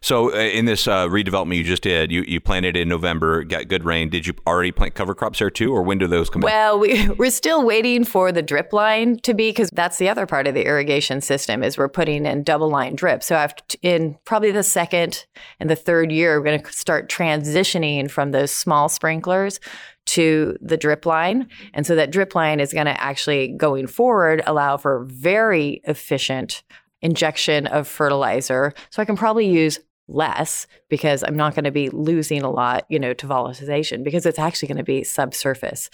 So, 0.00 0.32
uh, 0.32 0.36
in 0.36 0.64
this 0.64 0.86
uh, 0.86 1.08
redevelopment 1.08 1.56
you 1.56 1.64
just 1.64 1.82
did, 1.82 2.12
you, 2.12 2.22
you 2.26 2.40
planted 2.40 2.76
in 2.76 2.88
November, 2.88 3.42
got 3.44 3.68
good 3.68 3.84
rain. 3.84 4.08
Did 4.08 4.26
you 4.26 4.34
already 4.46 4.72
plant 4.72 4.94
cover 4.94 5.14
crops 5.14 5.38
there 5.40 5.50
too, 5.50 5.72
or 5.74 5.82
when 5.82 5.98
do 5.98 6.06
those 6.06 6.30
come 6.30 6.42
well, 6.42 6.82
in? 6.82 7.08
We, 7.08 7.08
we're 7.18 7.30
still 7.30 7.64
waiting 7.64 8.04
for 8.04 8.30
the 8.30 8.42
drip 8.42 8.72
line 8.72 9.18
to 9.20 9.34
be, 9.34 9.50
because 9.50 9.70
that's 9.70 9.98
the 9.98 10.08
other 10.08 10.26
part 10.26 10.46
of 10.46 10.54
the 10.54 10.64
irrigation 10.64 11.20
system 11.20 11.62
is 11.62 11.76
we're 11.76 11.88
putting 11.88 12.26
in 12.26 12.42
double 12.42 12.68
line 12.68 12.94
drip. 12.94 13.22
So, 13.22 13.34
after, 13.34 13.76
in 13.82 14.16
probably 14.24 14.50
the 14.50 14.62
second 14.62 15.26
and 15.60 15.68
the 15.68 15.76
third 15.76 16.12
year, 16.12 16.38
we're 16.38 16.44
going 16.44 16.62
to 16.62 16.72
start 16.72 17.08
transitioning 17.08 18.10
from 18.10 18.30
those 18.30 18.50
small 18.50 18.88
sprinklers 18.88 19.60
to 20.06 20.56
the 20.62 20.76
drip 20.76 21.04
line. 21.04 21.48
And 21.74 21.86
so 21.86 21.94
that 21.94 22.10
drip 22.10 22.34
line 22.34 22.60
is 22.60 22.72
going 22.72 22.86
to 22.86 22.98
actually, 23.02 23.48
going 23.48 23.86
forward, 23.86 24.42
allow 24.46 24.78
for 24.78 25.04
very 25.04 25.82
efficient 25.84 26.62
injection 27.02 27.66
of 27.66 27.86
fertilizer. 27.86 28.74
So 28.90 29.02
I 29.02 29.04
can 29.04 29.16
probably 29.16 29.48
use 29.48 29.78
less 30.08 30.66
because 30.88 31.22
I'm 31.22 31.36
not 31.36 31.54
going 31.54 31.64
to 31.64 31.70
be 31.70 31.90
losing 31.90 32.42
a 32.42 32.50
lot, 32.50 32.86
you 32.88 32.98
know, 32.98 33.12
to 33.14 33.26
volatilization 33.26 34.02
because 34.02 34.26
it's 34.26 34.38
actually 34.38 34.68
going 34.68 34.78
to 34.78 34.84
be 34.84 35.04
subsurface. 35.04 35.90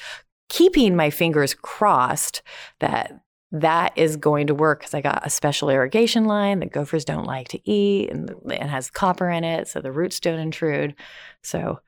Keeping 0.49 0.95
my 0.95 1.11
fingers 1.11 1.55
crossed 1.55 2.43
that 2.81 3.21
that 3.51 3.93
is 3.97 4.17
going 4.17 4.49
to 4.49 4.55
work 4.55 4.81
because 4.81 4.95
I 4.95 5.01
got 5.01 5.27
a 5.27 5.31
special 5.31 5.71
irrigation 5.71 6.25
line 6.25 6.59
that 6.61 6.73
gophers 6.73 7.05
don't 7.05 7.25
like 7.25 7.49
to 7.49 7.71
eat 7.71 8.11
and 8.11 8.31
it 8.47 8.63
has 8.63 8.91
copper 8.91 9.31
in 9.31 9.45
it, 9.45 9.69
so 9.69 9.81
the 9.81 9.93
roots 9.93 10.19
don't 10.21 10.41
intrude. 10.41 10.95
So 11.43 11.81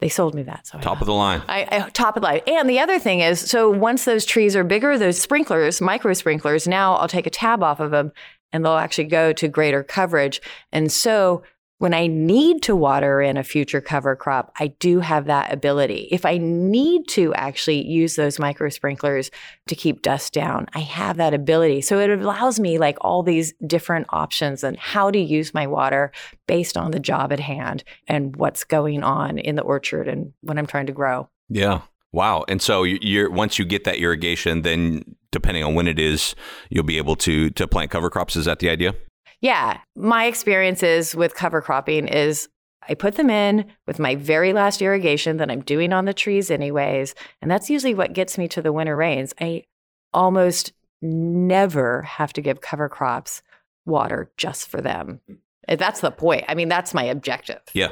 they 0.00 0.08
sold 0.08 0.34
me 0.34 0.42
that. 0.42 0.66
So 0.66 0.78
top 0.80 1.00
of 1.00 1.06
the 1.06 1.14
line. 1.14 1.42
I, 1.48 1.68
I, 1.70 1.90
top 1.90 2.16
of 2.16 2.22
the 2.22 2.28
line. 2.28 2.40
And 2.48 2.68
the 2.68 2.80
other 2.80 2.98
thing 2.98 3.20
is, 3.20 3.38
so 3.38 3.70
once 3.70 4.04
those 4.04 4.24
trees 4.24 4.56
are 4.56 4.64
bigger, 4.64 4.98
those 4.98 5.20
sprinklers, 5.20 5.80
micro 5.80 6.12
sprinklers, 6.12 6.66
now 6.66 6.94
I'll 6.94 7.06
take 7.06 7.28
a 7.28 7.30
tab 7.30 7.62
off 7.62 7.78
of 7.78 7.92
them 7.92 8.10
and 8.52 8.64
they'll 8.64 8.72
actually 8.72 9.04
go 9.04 9.32
to 9.32 9.48
greater 9.48 9.82
coverage. 9.82 10.40
And 10.72 10.90
so 10.90 11.42
when 11.82 11.94
I 11.94 12.06
need 12.06 12.62
to 12.62 12.76
water 12.76 13.20
in 13.20 13.36
a 13.36 13.42
future 13.42 13.80
cover 13.80 14.14
crop, 14.14 14.52
I 14.60 14.68
do 14.68 15.00
have 15.00 15.24
that 15.24 15.52
ability. 15.52 16.06
If 16.12 16.24
I 16.24 16.38
need 16.38 17.08
to 17.08 17.34
actually 17.34 17.84
use 17.84 18.14
those 18.14 18.38
micro 18.38 18.68
sprinklers 18.68 19.32
to 19.66 19.74
keep 19.74 20.00
dust 20.00 20.32
down, 20.32 20.68
I 20.74 20.78
have 20.78 21.16
that 21.16 21.34
ability. 21.34 21.80
So 21.80 21.98
it 21.98 22.08
allows 22.08 22.60
me 22.60 22.78
like 22.78 22.98
all 23.00 23.24
these 23.24 23.52
different 23.66 24.06
options 24.10 24.62
and 24.62 24.78
how 24.78 25.10
to 25.10 25.18
use 25.18 25.54
my 25.54 25.66
water 25.66 26.12
based 26.46 26.76
on 26.76 26.92
the 26.92 27.00
job 27.00 27.32
at 27.32 27.40
hand 27.40 27.82
and 28.06 28.36
what's 28.36 28.62
going 28.62 29.02
on 29.02 29.38
in 29.38 29.56
the 29.56 29.62
orchard 29.62 30.06
and 30.06 30.32
what 30.42 30.58
I'm 30.58 30.68
trying 30.68 30.86
to 30.86 30.92
grow. 30.92 31.28
Yeah. 31.48 31.80
Wow. 32.12 32.44
And 32.46 32.62
so 32.62 32.84
you're 32.84 33.28
once 33.28 33.58
you 33.58 33.64
get 33.64 33.82
that 33.84 33.96
irrigation, 33.96 34.62
then 34.62 35.16
depending 35.32 35.64
on 35.64 35.74
when 35.74 35.88
it 35.88 35.98
is, 35.98 36.36
you'll 36.70 36.84
be 36.84 36.98
able 36.98 37.16
to 37.16 37.50
to 37.50 37.66
plant 37.66 37.90
cover 37.90 38.08
crops. 38.08 38.36
Is 38.36 38.44
that 38.44 38.60
the 38.60 38.70
idea? 38.70 38.94
Yeah. 39.40 39.78
My 39.96 40.26
experiences 40.26 41.16
with 41.16 41.34
cover 41.34 41.60
cropping 41.60 42.06
is 42.06 42.48
I 42.88 42.94
put 42.94 43.16
them 43.16 43.30
in 43.30 43.66
with 43.86 43.98
my 43.98 44.14
very 44.14 44.52
last 44.52 44.80
irrigation 44.82 45.36
that 45.38 45.50
I'm 45.50 45.62
doing 45.62 45.92
on 45.92 46.04
the 46.04 46.14
trees, 46.14 46.50
anyways. 46.50 47.14
And 47.40 47.50
that's 47.50 47.70
usually 47.70 47.94
what 47.94 48.12
gets 48.12 48.38
me 48.38 48.46
to 48.48 48.62
the 48.62 48.72
winter 48.72 48.94
rains. 48.94 49.34
I 49.40 49.64
almost 50.12 50.72
never 51.00 52.02
have 52.02 52.32
to 52.34 52.40
give 52.40 52.60
cover 52.60 52.88
crops 52.88 53.42
water 53.86 54.30
just 54.36 54.68
for 54.68 54.80
them. 54.80 55.20
That's 55.66 56.00
the 56.00 56.10
point. 56.10 56.44
I 56.48 56.54
mean, 56.54 56.68
that's 56.68 56.94
my 56.94 57.04
objective. 57.04 57.60
Yeah. 57.72 57.90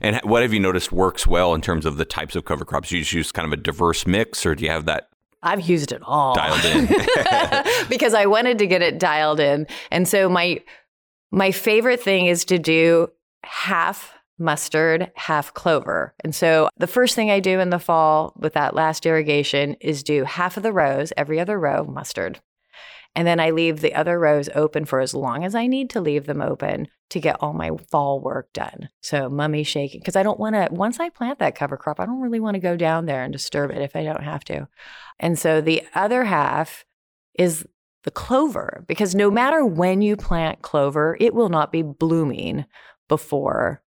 And 0.00 0.20
what 0.24 0.42
have 0.42 0.52
you 0.52 0.60
noticed 0.60 0.92
works 0.92 1.26
well 1.26 1.54
in 1.54 1.60
terms 1.60 1.86
of 1.86 1.96
the 1.96 2.04
types 2.04 2.36
of 2.36 2.44
cover 2.44 2.64
crops? 2.64 2.90
Do 2.90 2.96
you 2.96 3.02
just 3.02 3.12
use 3.12 3.32
kind 3.32 3.46
of 3.46 3.52
a 3.52 3.62
diverse 3.62 4.06
mix, 4.06 4.44
or 4.44 4.54
do 4.54 4.64
you 4.64 4.70
have 4.70 4.84
that 4.86 5.09
I've 5.42 5.66
used 5.68 5.92
it 5.92 6.02
all. 6.04 6.34
Dialed 6.34 6.64
in. 6.64 6.86
because 7.88 8.14
I 8.14 8.26
wanted 8.26 8.58
to 8.58 8.66
get 8.66 8.82
it 8.82 8.98
dialed 8.98 9.40
in. 9.40 9.66
And 9.90 10.06
so 10.06 10.28
my 10.28 10.60
my 11.30 11.50
favorite 11.52 12.02
thing 12.02 12.26
is 12.26 12.44
to 12.46 12.58
do 12.58 13.08
half 13.44 14.12
mustard, 14.38 15.12
half 15.14 15.52
clover. 15.54 16.14
And 16.24 16.34
so 16.34 16.68
the 16.78 16.86
first 16.86 17.14
thing 17.14 17.30
I 17.30 17.40
do 17.40 17.60
in 17.60 17.70
the 17.70 17.78
fall 17.78 18.32
with 18.36 18.54
that 18.54 18.74
last 18.74 19.06
irrigation 19.06 19.76
is 19.80 20.02
do 20.02 20.24
half 20.24 20.56
of 20.56 20.62
the 20.62 20.72
rows, 20.72 21.12
every 21.16 21.38
other 21.38 21.58
row 21.58 21.84
mustard. 21.84 22.40
And 23.16 23.26
then 23.26 23.40
I 23.40 23.50
leave 23.50 23.80
the 23.80 23.94
other 23.94 24.18
rows 24.18 24.48
open 24.54 24.84
for 24.84 25.00
as 25.00 25.14
long 25.14 25.44
as 25.44 25.54
I 25.54 25.66
need 25.66 25.90
to 25.90 26.00
leave 26.00 26.26
them 26.26 26.40
open 26.40 26.86
to 27.10 27.20
get 27.20 27.36
all 27.40 27.52
my 27.52 27.70
fall 27.90 28.20
work 28.20 28.52
done. 28.52 28.88
So 29.02 29.28
mummy 29.28 29.64
shaking, 29.64 30.00
because 30.00 30.14
I 30.14 30.22
don't 30.22 30.38
want 30.38 30.54
to, 30.54 30.68
once 30.70 31.00
I 31.00 31.08
plant 31.08 31.40
that 31.40 31.56
cover 31.56 31.76
crop, 31.76 31.98
I 31.98 32.06
don't 32.06 32.20
really 32.20 32.38
want 32.38 32.54
to 32.54 32.60
go 32.60 32.76
down 32.76 33.06
there 33.06 33.24
and 33.24 33.32
disturb 33.32 33.72
it 33.72 33.82
if 33.82 33.96
I 33.96 34.04
don't 34.04 34.22
have 34.22 34.44
to. 34.44 34.68
And 35.18 35.36
so 35.36 35.60
the 35.60 35.82
other 35.94 36.22
half 36.22 36.84
is 37.34 37.66
the 38.04 38.12
clover, 38.12 38.84
because 38.86 39.14
no 39.14 39.30
matter 39.30 39.64
when 39.64 40.02
you 40.02 40.16
plant 40.16 40.62
clover, 40.62 41.16
it 41.20 41.34
will 41.34 41.48
not 41.48 41.72
be 41.72 41.82
blooming 41.82 42.64
before 43.08 43.82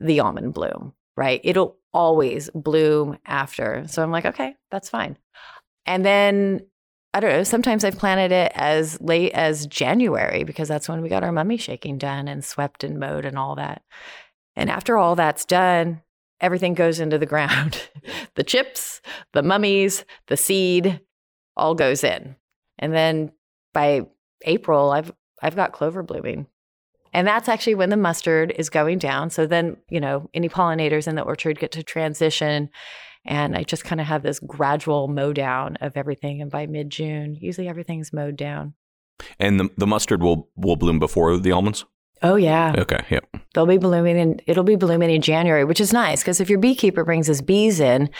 the 0.00 0.20
almond 0.20 0.54
bloom, 0.54 0.94
right? 1.16 1.40
It'll 1.44 1.76
always 1.92 2.50
bloom 2.54 3.18
after. 3.26 3.84
So 3.88 4.02
I'm 4.02 4.10
like, 4.10 4.24
okay, 4.24 4.56
that's 4.70 4.88
fine. 4.88 5.18
And 5.86 6.04
then 6.04 6.66
I 7.14 7.20
don't 7.20 7.30
know. 7.30 7.44
Sometimes 7.44 7.84
I've 7.84 7.96
planted 7.96 8.32
it 8.32 8.50
as 8.56 9.00
late 9.00 9.32
as 9.34 9.68
January 9.68 10.42
because 10.42 10.66
that's 10.66 10.88
when 10.88 11.00
we 11.00 11.08
got 11.08 11.22
our 11.22 11.30
mummy 11.30 11.56
shaking 11.56 11.96
done 11.96 12.26
and 12.26 12.44
swept 12.44 12.82
and 12.82 12.98
mowed 12.98 13.24
and 13.24 13.38
all 13.38 13.54
that. 13.54 13.82
And 14.56 14.68
after 14.68 14.98
all 14.98 15.14
that's 15.14 15.44
done, 15.44 16.02
everything 16.40 16.74
goes 16.74 16.98
into 16.98 17.16
the 17.16 17.24
ground. 17.24 17.88
the 18.34 18.42
chips, 18.42 19.00
the 19.32 19.44
mummies, 19.44 20.04
the 20.26 20.36
seed, 20.36 21.00
all 21.56 21.76
goes 21.76 22.02
in. 22.02 22.34
And 22.80 22.92
then 22.92 23.30
by 23.72 24.06
April, 24.42 24.90
I've 24.90 25.12
I've 25.40 25.54
got 25.54 25.72
clover 25.72 26.02
blooming. 26.02 26.48
And 27.12 27.28
that's 27.28 27.48
actually 27.48 27.76
when 27.76 27.90
the 27.90 27.96
mustard 27.96 28.52
is 28.56 28.68
going 28.70 28.98
down. 28.98 29.30
So 29.30 29.46
then, 29.46 29.76
you 29.88 30.00
know, 30.00 30.28
any 30.34 30.48
pollinators 30.48 31.06
in 31.06 31.14
the 31.14 31.22
orchard 31.22 31.60
get 31.60 31.70
to 31.72 31.84
transition 31.84 32.70
and 33.24 33.56
I 33.56 33.62
just 33.62 33.84
kind 33.84 34.00
of 34.00 34.06
have 34.06 34.22
this 34.22 34.38
gradual 34.40 35.08
mow 35.08 35.32
down 35.32 35.76
of 35.76 35.96
everything. 35.96 36.42
And 36.42 36.50
by 36.50 36.66
mid 36.66 36.90
June, 36.90 37.36
usually 37.40 37.68
everything's 37.68 38.12
mowed 38.12 38.36
down. 38.36 38.74
And 39.38 39.58
the, 39.58 39.70
the 39.76 39.86
mustard 39.86 40.22
will 40.22 40.48
will 40.56 40.76
bloom 40.76 40.98
before 40.98 41.36
the 41.38 41.52
almonds? 41.52 41.84
Oh 42.22 42.36
yeah. 42.36 42.74
Okay. 42.78 43.04
Yep. 43.10 43.36
They'll 43.54 43.66
be 43.66 43.78
blooming 43.78 44.18
and 44.18 44.42
it'll 44.46 44.64
be 44.64 44.76
blooming 44.76 45.10
in 45.10 45.20
January, 45.20 45.64
which 45.64 45.80
is 45.80 45.92
nice 45.92 46.22
because 46.22 46.40
if 46.40 46.48
your 46.48 46.58
beekeeper 46.58 47.04
brings 47.04 47.26
his 47.26 47.42
bees 47.42 47.80
in, 47.80 48.10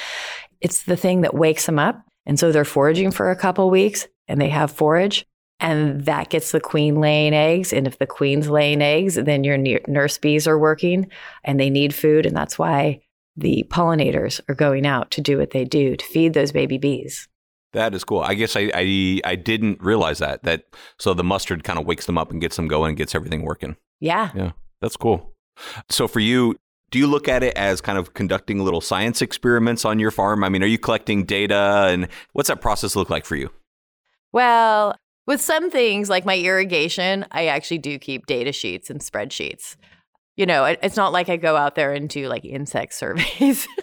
it's 0.60 0.84
the 0.84 0.96
thing 0.96 1.22
that 1.22 1.34
wakes 1.34 1.66
them 1.66 1.78
up. 1.78 2.02
And 2.26 2.38
so 2.38 2.52
they're 2.52 2.64
foraging 2.64 3.10
for 3.10 3.30
a 3.30 3.36
couple 3.36 3.70
weeks 3.70 4.06
and 4.28 4.40
they 4.40 4.48
have 4.48 4.70
forage 4.70 5.26
and 5.60 6.04
that 6.04 6.30
gets 6.30 6.52
the 6.52 6.60
queen 6.60 7.00
laying 7.00 7.32
eggs. 7.32 7.72
And 7.72 7.86
if 7.86 7.98
the 7.98 8.06
queen's 8.06 8.48
laying 8.48 8.82
eggs, 8.82 9.14
then 9.14 9.44
your 9.44 9.58
nurse 9.86 10.18
bees 10.18 10.46
are 10.46 10.58
working 10.58 11.10
and 11.44 11.58
they 11.58 11.70
need 11.70 11.94
food. 11.94 12.26
And 12.26 12.36
that's 12.36 12.58
why 12.58 13.00
the 13.36 13.66
pollinators 13.68 14.40
are 14.48 14.54
going 14.54 14.86
out 14.86 15.10
to 15.12 15.20
do 15.20 15.38
what 15.38 15.50
they 15.50 15.64
do 15.64 15.96
to 15.96 16.04
feed 16.04 16.34
those 16.34 16.52
baby 16.52 16.78
bees. 16.78 17.28
That 17.72 17.94
is 17.94 18.04
cool. 18.04 18.20
I 18.20 18.34
guess 18.34 18.54
I, 18.54 18.70
I, 18.72 19.20
I 19.24 19.34
didn't 19.34 19.82
realize 19.82 20.18
that. 20.18 20.44
That 20.44 20.64
so 20.98 21.12
the 21.12 21.24
mustard 21.24 21.64
kind 21.64 21.78
of 21.78 21.86
wakes 21.86 22.06
them 22.06 22.16
up 22.16 22.30
and 22.30 22.40
gets 22.40 22.56
them 22.56 22.68
going 22.68 22.90
and 22.90 22.96
gets 22.96 23.14
everything 23.14 23.42
working. 23.42 23.76
Yeah. 24.00 24.30
Yeah. 24.34 24.52
That's 24.80 24.96
cool. 24.96 25.32
So 25.88 26.06
for 26.06 26.20
you, 26.20 26.56
do 26.90 26.98
you 27.00 27.08
look 27.08 27.26
at 27.26 27.42
it 27.42 27.56
as 27.56 27.80
kind 27.80 27.98
of 27.98 28.14
conducting 28.14 28.62
little 28.62 28.80
science 28.80 29.20
experiments 29.20 29.84
on 29.84 29.98
your 29.98 30.12
farm? 30.12 30.44
I 30.44 30.48
mean, 30.48 30.62
are 30.62 30.68
you 30.68 30.78
collecting 30.78 31.24
data 31.24 31.88
and 31.88 32.06
what's 32.32 32.48
that 32.48 32.60
process 32.60 32.94
look 32.94 33.10
like 33.10 33.24
for 33.24 33.34
you? 33.34 33.50
Well, 34.32 34.94
with 35.26 35.40
some 35.40 35.70
things 35.70 36.08
like 36.08 36.24
my 36.24 36.38
irrigation, 36.38 37.26
I 37.32 37.46
actually 37.46 37.78
do 37.78 37.98
keep 37.98 38.26
data 38.26 38.52
sheets 38.52 38.90
and 38.90 39.00
spreadsheets 39.00 39.76
you 40.36 40.46
know, 40.46 40.64
it, 40.64 40.78
it's 40.82 40.96
not 40.96 41.12
like 41.12 41.28
I 41.28 41.36
go 41.36 41.56
out 41.56 41.74
there 41.74 41.92
and 41.92 42.08
do 42.08 42.28
like 42.28 42.44
insect 42.44 42.94
surveys. 42.94 43.66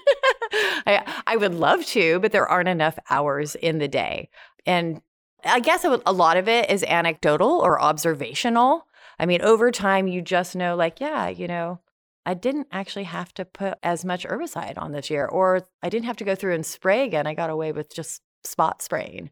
I, 0.86 1.22
I 1.26 1.38
would 1.38 1.54
love 1.54 1.86
to, 1.88 2.20
but 2.20 2.32
there 2.32 2.48
aren't 2.48 2.70
enough 2.70 3.00
hours 3.10 3.56
in 3.56 3.78
the 3.78 3.88
day. 3.88 4.30
And 4.66 5.02
I 5.46 5.60
guess 5.60 5.86
a 5.86 6.12
lot 6.12 6.38
of 6.38 6.48
it 6.48 6.70
is 6.70 6.84
anecdotal 6.84 7.60
or 7.60 7.82
observational. 7.82 8.86
I 9.18 9.26
mean, 9.26 9.42
over 9.42 9.72
time, 9.72 10.08
you 10.08 10.22
just 10.22 10.56
know, 10.56 10.76
like, 10.76 11.00
yeah, 11.00 11.30
you 11.30 11.48
know, 11.48 11.80
I 12.26 12.34
didn't 12.34 12.68
actually 12.72 13.06
have 13.06 13.34
to 13.36 13.46
put 13.46 13.78
as 13.82 14.06
much 14.06 14.26
herbicide 14.26 14.78
on 14.78 14.92
this 14.92 15.10
year, 15.10 15.26
or 15.26 15.66
I 15.82 15.90
didn't 15.90 16.06
have 16.06 16.18
to 16.18 16.24
go 16.24 16.36
through 16.36 16.54
and 16.54 16.66
spray 16.66 17.04
again. 17.04 17.26
I 17.26 17.34
got 17.34 17.50
away 17.50 17.72
with 17.72 17.94
just 17.94 18.22
spot 18.44 18.82
spraying. 18.82 19.32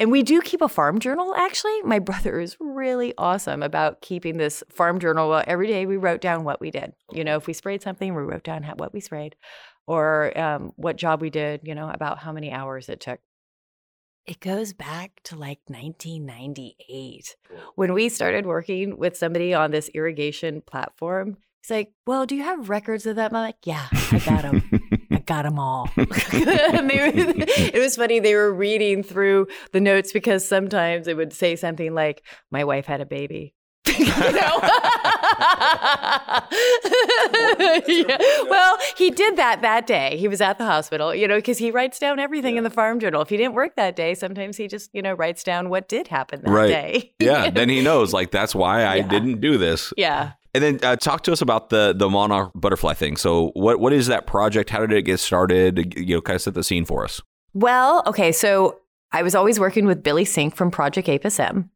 And 0.00 0.10
we 0.10 0.22
do 0.22 0.40
keep 0.40 0.62
a 0.62 0.68
farm 0.68 0.98
journal, 0.98 1.34
actually. 1.36 1.82
My 1.82 1.98
brother 2.10 2.40
is 2.40 2.56
really 2.58 3.12
awesome 3.18 3.62
about 3.62 4.00
keeping 4.00 4.38
this 4.38 4.64
farm 4.70 4.98
journal. 4.98 5.28
Well, 5.28 5.44
Every 5.46 5.66
day 5.66 5.84
we 5.84 5.98
wrote 5.98 6.22
down 6.22 6.42
what 6.42 6.60
we 6.60 6.70
did. 6.70 6.94
You 7.12 7.22
know, 7.22 7.36
if 7.36 7.46
we 7.46 7.52
sprayed 7.52 7.82
something, 7.82 8.14
we 8.14 8.22
wrote 8.22 8.42
down 8.42 8.62
how, 8.62 8.74
what 8.76 8.94
we 8.94 9.00
sprayed 9.00 9.36
or 9.86 10.36
um, 10.38 10.72
what 10.76 10.96
job 10.96 11.20
we 11.20 11.28
did, 11.28 11.60
you 11.64 11.74
know, 11.74 11.90
about 11.90 12.18
how 12.18 12.32
many 12.32 12.50
hours 12.50 12.88
it 12.88 13.00
took. 13.00 13.20
It 14.26 14.40
goes 14.40 14.72
back 14.72 15.20
to 15.24 15.36
like 15.36 15.58
1998 15.66 17.36
when 17.74 17.92
we 17.92 18.08
started 18.08 18.46
working 18.46 18.96
with 18.96 19.16
somebody 19.16 19.52
on 19.52 19.70
this 19.70 19.90
irrigation 19.92 20.62
platform. 20.62 21.36
He's 21.62 21.70
like, 21.70 21.92
Well, 22.06 22.26
do 22.26 22.34
you 22.34 22.42
have 22.42 22.68
records 22.68 23.06
of 23.06 23.16
that? 23.16 23.32
I'm 23.32 23.40
like, 23.40 23.56
Yeah, 23.64 23.86
I 23.92 24.22
got 24.24 24.42
them. 24.42 24.80
I 25.10 25.18
got 25.26 25.42
them 25.42 25.58
all. 25.58 25.90
were, 25.96 26.06
it 26.32 27.80
was 27.80 27.96
funny. 27.96 28.18
They 28.18 28.34
were 28.34 28.52
reading 28.52 29.02
through 29.02 29.48
the 29.72 29.80
notes 29.80 30.12
because 30.12 30.46
sometimes 30.46 31.06
it 31.06 31.16
would 31.16 31.32
say 31.32 31.56
something 31.56 31.94
like, 31.94 32.22
My 32.50 32.64
wife 32.64 32.86
had 32.86 33.00
a 33.00 33.06
baby. 33.06 33.54
you 33.86 34.06
know? 34.06 34.60
yeah. 37.88 38.18
Well, 38.48 38.78
he 38.96 39.10
did 39.10 39.36
that 39.36 39.60
that 39.62 39.86
day. 39.86 40.16
He 40.16 40.28
was 40.28 40.40
at 40.40 40.58
the 40.58 40.64
hospital, 40.64 41.14
you 41.14 41.26
know, 41.26 41.36
because 41.36 41.58
he 41.58 41.70
writes 41.70 41.98
down 41.98 42.18
everything 42.18 42.54
yeah. 42.54 42.58
in 42.58 42.64
the 42.64 42.70
farm 42.70 43.00
journal. 43.00 43.22
If 43.22 43.30
he 43.30 43.36
didn't 43.36 43.54
work 43.54 43.76
that 43.76 43.96
day, 43.96 44.14
sometimes 44.14 44.56
he 44.56 44.68
just, 44.68 44.90
you 44.92 45.02
know, 45.02 45.14
writes 45.14 45.42
down 45.42 45.70
what 45.70 45.88
did 45.88 46.08
happen 46.08 46.42
that 46.42 46.50
right. 46.50 46.68
day. 46.68 47.12
yeah. 47.18 47.50
Then 47.50 47.68
he 47.68 47.82
knows, 47.82 48.12
like, 48.12 48.30
that's 48.30 48.54
why 48.54 48.82
I 48.84 48.96
yeah. 48.96 49.08
didn't 49.08 49.40
do 49.40 49.58
this. 49.58 49.92
Yeah. 49.96 50.32
And 50.52 50.64
then 50.64 50.80
uh, 50.82 50.96
talk 50.96 51.22
to 51.24 51.32
us 51.32 51.40
about 51.40 51.70
the 51.70 51.94
the 51.96 52.08
monarch 52.08 52.50
butterfly 52.54 52.94
thing. 52.94 53.16
So, 53.16 53.50
what 53.54 53.78
what 53.80 53.92
is 53.92 54.08
that 54.08 54.26
project? 54.26 54.70
How 54.70 54.80
did 54.80 54.92
it 54.92 55.02
get 55.02 55.20
started? 55.20 55.94
You 55.96 56.16
know, 56.16 56.20
kind 56.20 56.36
of 56.36 56.42
set 56.42 56.54
the 56.54 56.64
scene 56.64 56.84
for 56.84 57.04
us. 57.04 57.20
Well, 57.54 58.02
okay, 58.06 58.32
so 58.32 58.80
I 59.12 59.22
was 59.22 59.34
always 59.34 59.58
working 59.58 59.86
with 59.86 60.02
Billy 60.02 60.24
Synk 60.24 60.54
from 60.54 60.70
Project 60.70 61.08
Apis 61.08 61.38
M. 61.40 61.70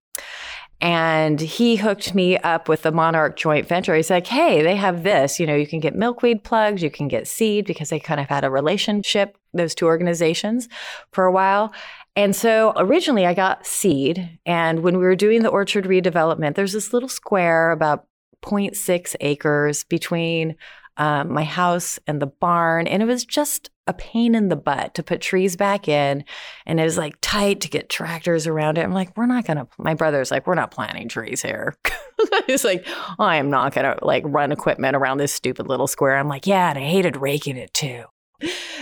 And 0.81 1.40
he 1.40 1.76
hooked 1.76 2.14
me 2.14 2.37
up 2.38 2.69
with 2.69 2.83
the 2.83 2.93
Monarch 2.93 3.37
joint 3.37 3.66
venture. 3.66 3.95
He's 3.95 4.11
like, 4.11 4.26
hey, 4.26 4.62
they 4.62 4.76
have 4.76 5.02
this. 5.02 5.40
You 5.40 5.47
know, 5.47 5.54
you 5.54 5.66
can 5.66 5.81
get 5.81 5.95
milkweed 5.95 6.45
plugs, 6.45 6.83
you 6.83 6.90
can 6.90 7.09
get 7.09 7.26
seed 7.26 7.64
because 7.64 7.88
they 7.88 8.00
kind 8.00 8.21
of 8.21 8.28
had 8.28 8.45
a 8.45 8.50
relationship, 8.50 9.38
those 9.52 9.75
two 9.75 9.87
organizations, 9.87 10.69
for 11.12 11.25
a 11.25 11.33
while. 11.33 11.73
And 12.16 12.37
so 12.37 12.73
originally 12.76 13.26
I 13.26 13.35
got 13.35 13.66
seed. 13.66 14.38
And 14.45 14.81
when 14.81 14.99
we 14.99 15.04
were 15.04 15.16
doing 15.16 15.43
the 15.43 15.49
orchard 15.49 15.85
redevelopment, 15.85 16.54
there's 16.54 16.73
this 16.73 16.93
little 16.93 17.09
square 17.09 17.71
about 17.71 18.07
0.6 18.44 19.16
acres 19.20 19.84
between 19.84 20.56
um, 20.96 21.32
my 21.32 21.44
house 21.44 21.98
and 22.06 22.22
the 22.22 22.26
barn. 22.26 22.86
And 22.86 23.02
it 23.02 23.06
was 23.06 23.24
just 23.24 23.70
a 23.86 23.92
pain 23.92 24.34
in 24.34 24.48
the 24.48 24.56
butt 24.56 24.94
to 24.94 25.02
put 25.02 25.20
trees 25.20 25.56
back 25.56 25.88
in. 25.88 26.24
And 26.66 26.80
it 26.80 26.84
was 26.84 26.96
like 26.96 27.16
tight 27.20 27.60
to 27.62 27.68
get 27.68 27.88
tractors 27.88 28.46
around 28.46 28.78
it. 28.78 28.82
I'm 28.82 28.92
like, 28.92 29.16
we're 29.16 29.26
not 29.26 29.44
going 29.44 29.58
to, 29.58 29.66
my 29.78 29.94
brother's 29.94 30.30
like, 30.30 30.46
we're 30.46 30.54
not 30.54 30.70
planting 30.70 31.08
trees 31.08 31.42
here. 31.42 31.76
He's 32.46 32.64
like, 32.64 32.86
I 33.18 33.36
am 33.36 33.50
not 33.50 33.74
going 33.74 33.84
to 33.84 34.04
like 34.04 34.22
run 34.26 34.52
equipment 34.52 34.96
around 34.96 35.18
this 35.18 35.34
stupid 35.34 35.68
little 35.68 35.86
square. 35.86 36.16
I'm 36.16 36.28
like, 36.28 36.46
yeah. 36.46 36.70
And 36.70 36.78
I 36.78 36.82
hated 36.82 37.16
raking 37.16 37.56
it 37.56 37.74
too. 37.74 38.04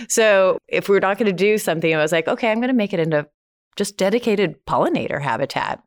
So 0.07 0.57
if 0.67 0.89
we 0.89 0.97
are 0.97 1.01
not 1.01 1.17
going 1.17 1.27
to 1.27 1.33
do 1.33 1.57
something, 1.57 1.93
I 1.93 2.01
was 2.01 2.11
like, 2.11 2.27
okay, 2.27 2.51
I'm 2.51 2.59
going 2.59 2.69
to 2.69 2.73
make 2.73 2.93
it 2.93 2.99
into 2.99 3.27
just 3.75 3.97
dedicated 3.97 4.65
pollinator 4.65 5.21
habitat. 5.21 5.81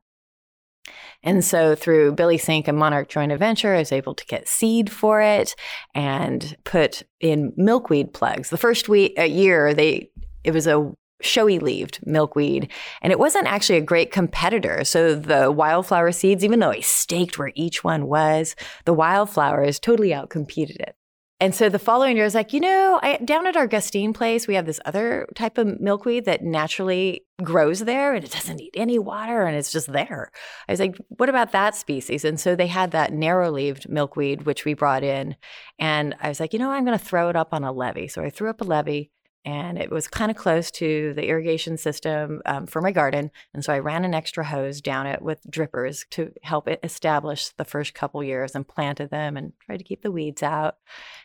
And 1.22 1.44
so 1.44 1.74
through 1.74 2.12
Billy 2.12 2.38
Synk 2.38 2.68
and 2.68 2.78
Monarch 2.78 3.08
Joint 3.08 3.36
Venture, 3.38 3.74
I 3.74 3.78
was 3.78 3.92
able 3.92 4.14
to 4.14 4.26
get 4.26 4.48
seed 4.48 4.90
for 4.90 5.20
it 5.20 5.54
and 5.94 6.56
put 6.64 7.02
in 7.20 7.52
milkweed 7.56 8.12
plugs. 8.12 8.50
The 8.50 8.56
first 8.56 8.88
week, 8.88 9.14
a 9.16 9.22
uh, 9.22 9.24
year, 9.24 9.74
they 9.74 10.10
it 10.44 10.52
was 10.52 10.66
a 10.66 10.92
showy 11.22 11.58
leaved 11.58 12.00
milkweed. 12.04 12.70
And 13.02 13.12
it 13.12 13.18
wasn't 13.18 13.46
actually 13.46 13.78
a 13.78 13.82
great 13.82 14.12
competitor. 14.12 14.84
So 14.84 15.14
the 15.14 15.50
wildflower 15.50 16.12
seeds, 16.12 16.44
even 16.44 16.60
though 16.60 16.70
I 16.70 16.80
staked 16.80 17.38
where 17.38 17.52
each 17.54 17.82
one 17.82 18.06
was, 18.06 18.54
the 18.84 18.92
wildflowers 18.92 19.80
totally 19.80 20.10
outcompeted 20.10 20.76
it. 20.76 20.94
And 21.38 21.54
so 21.54 21.68
the 21.68 21.78
following 21.78 22.16
year, 22.16 22.24
I 22.24 22.26
was 22.26 22.34
like, 22.34 22.54
you 22.54 22.60
know, 22.60 22.98
I, 23.02 23.18
down 23.18 23.46
at 23.46 23.56
our 23.56 23.66
Gustine 23.66 24.14
place, 24.14 24.48
we 24.48 24.54
have 24.54 24.64
this 24.64 24.80
other 24.86 25.28
type 25.34 25.58
of 25.58 25.78
milkweed 25.80 26.24
that 26.24 26.42
naturally 26.42 27.26
grows 27.42 27.80
there 27.80 28.14
and 28.14 28.24
it 28.24 28.30
doesn't 28.30 28.56
need 28.56 28.70
any 28.74 28.98
water 28.98 29.42
and 29.42 29.54
it's 29.54 29.70
just 29.70 29.92
there. 29.92 30.30
I 30.66 30.72
was 30.72 30.80
like, 30.80 30.96
what 31.08 31.28
about 31.28 31.52
that 31.52 31.74
species? 31.74 32.24
And 32.24 32.40
so 32.40 32.56
they 32.56 32.68
had 32.68 32.92
that 32.92 33.12
narrow 33.12 33.50
leaved 33.50 33.86
milkweed, 33.86 34.46
which 34.46 34.64
we 34.64 34.72
brought 34.72 35.04
in. 35.04 35.36
And 35.78 36.14
I 36.22 36.28
was 36.28 36.40
like, 36.40 36.54
you 36.54 36.58
know, 36.58 36.70
I'm 36.70 36.86
going 36.86 36.98
to 36.98 37.04
throw 37.04 37.28
it 37.28 37.36
up 37.36 37.52
on 37.52 37.64
a 37.64 37.72
levee. 37.72 38.08
So 38.08 38.22
I 38.22 38.30
threw 38.30 38.48
up 38.48 38.62
a 38.62 38.64
levee 38.64 39.10
and 39.46 39.78
it 39.78 39.92
was 39.92 40.08
kind 40.08 40.28
of 40.28 40.36
close 40.36 40.72
to 40.72 41.14
the 41.14 41.28
irrigation 41.28 41.76
system 41.76 42.42
um, 42.46 42.66
for 42.66 42.82
my 42.82 42.90
garden. 42.90 43.30
And 43.54 43.64
so 43.64 43.72
I 43.72 43.78
ran 43.78 44.04
an 44.04 44.12
extra 44.12 44.44
hose 44.44 44.80
down 44.80 45.06
it 45.06 45.22
with 45.22 45.38
drippers 45.48 46.04
to 46.10 46.32
help 46.42 46.66
it 46.66 46.80
establish 46.82 47.50
the 47.50 47.64
first 47.64 47.94
couple 47.94 48.24
years 48.24 48.56
and 48.56 48.66
planted 48.66 49.10
them 49.10 49.36
and 49.36 49.52
tried 49.64 49.76
to 49.76 49.84
keep 49.84 50.02
the 50.02 50.10
weeds 50.10 50.42
out. 50.42 50.78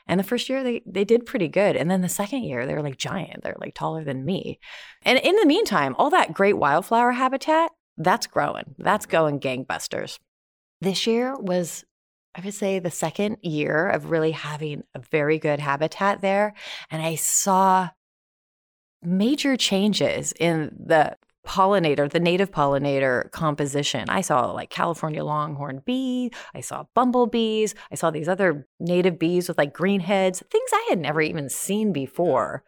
And 0.07 0.19
the 0.19 0.23
first 0.23 0.49
year 0.49 0.63
they 0.63 0.83
they 0.85 1.03
did 1.03 1.25
pretty 1.25 1.47
good. 1.47 1.75
And 1.75 1.89
then 1.89 2.01
the 2.01 2.09
second 2.09 2.43
year 2.43 2.67
they 2.67 2.75
were 2.75 2.83
like 2.83 2.97
giant. 2.97 3.41
They're 3.41 3.57
like 3.59 3.73
taller 3.73 4.03
than 4.03 4.23
me. 4.23 4.59
And 5.01 5.17
in 5.17 5.35
the 5.37 5.47
meantime, 5.47 5.95
all 5.97 6.11
that 6.11 6.33
great 6.33 6.57
wildflower 6.57 7.13
habitat, 7.13 7.71
that's 7.97 8.27
growing. 8.27 8.75
That's 8.77 9.07
going 9.07 9.39
gangbusters. 9.39 10.19
This 10.79 11.07
year 11.07 11.35
was 11.35 11.85
I 12.35 12.41
would 12.41 12.53
say 12.53 12.77
the 12.77 12.91
second 12.91 13.37
year 13.41 13.89
of 13.89 14.11
really 14.11 14.31
having 14.31 14.83
a 14.93 14.99
very 14.99 15.39
good 15.39 15.59
habitat 15.59 16.21
there. 16.21 16.53
And 16.91 17.01
I 17.01 17.15
saw 17.15 17.89
major 19.03 19.57
changes 19.57 20.33
in 20.39 20.75
the 20.77 21.15
pollinator, 21.45 22.09
the 22.09 22.19
native 22.19 22.51
pollinator 22.51 23.29
composition. 23.31 24.09
I 24.09 24.21
saw 24.21 24.51
like 24.51 24.69
California 24.69 25.23
longhorn 25.23 25.81
bee, 25.85 26.31
I 26.53 26.61
saw 26.61 26.85
bumblebees, 26.93 27.73
I 27.91 27.95
saw 27.95 28.11
these 28.11 28.27
other 28.27 28.67
native 28.79 29.17
bees 29.17 29.47
with 29.47 29.57
like 29.57 29.73
green 29.73 30.01
heads, 30.01 30.43
things 30.51 30.69
I 30.71 30.87
had 30.89 30.99
never 30.99 31.21
even 31.21 31.49
seen 31.49 31.91
before. 31.93 32.63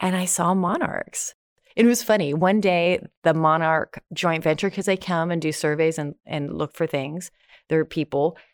And 0.00 0.16
I 0.16 0.24
saw 0.24 0.54
monarchs. 0.54 1.34
It 1.76 1.86
was 1.86 2.02
funny. 2.02 2.34
One 2.34 2.60
day, 2.60 3.06
the 3.22 3.34
monarch 3.34 4.02
joint 4.12 4.42
venture, 4.42 4.68
because 4.68 4.86
they 4.86 4.96
come 4.96 5.30
and 5.30 5.40
do 5.40 5.52
surveys 5.52 5.98
and, 5.98 6.14
and 6.26 6.56
look 6.56 6.74
for 6.74 6.86
things, 6.86 7.30
there 7.68 7.80
are 7.80 7.84
people. 7.84 8.36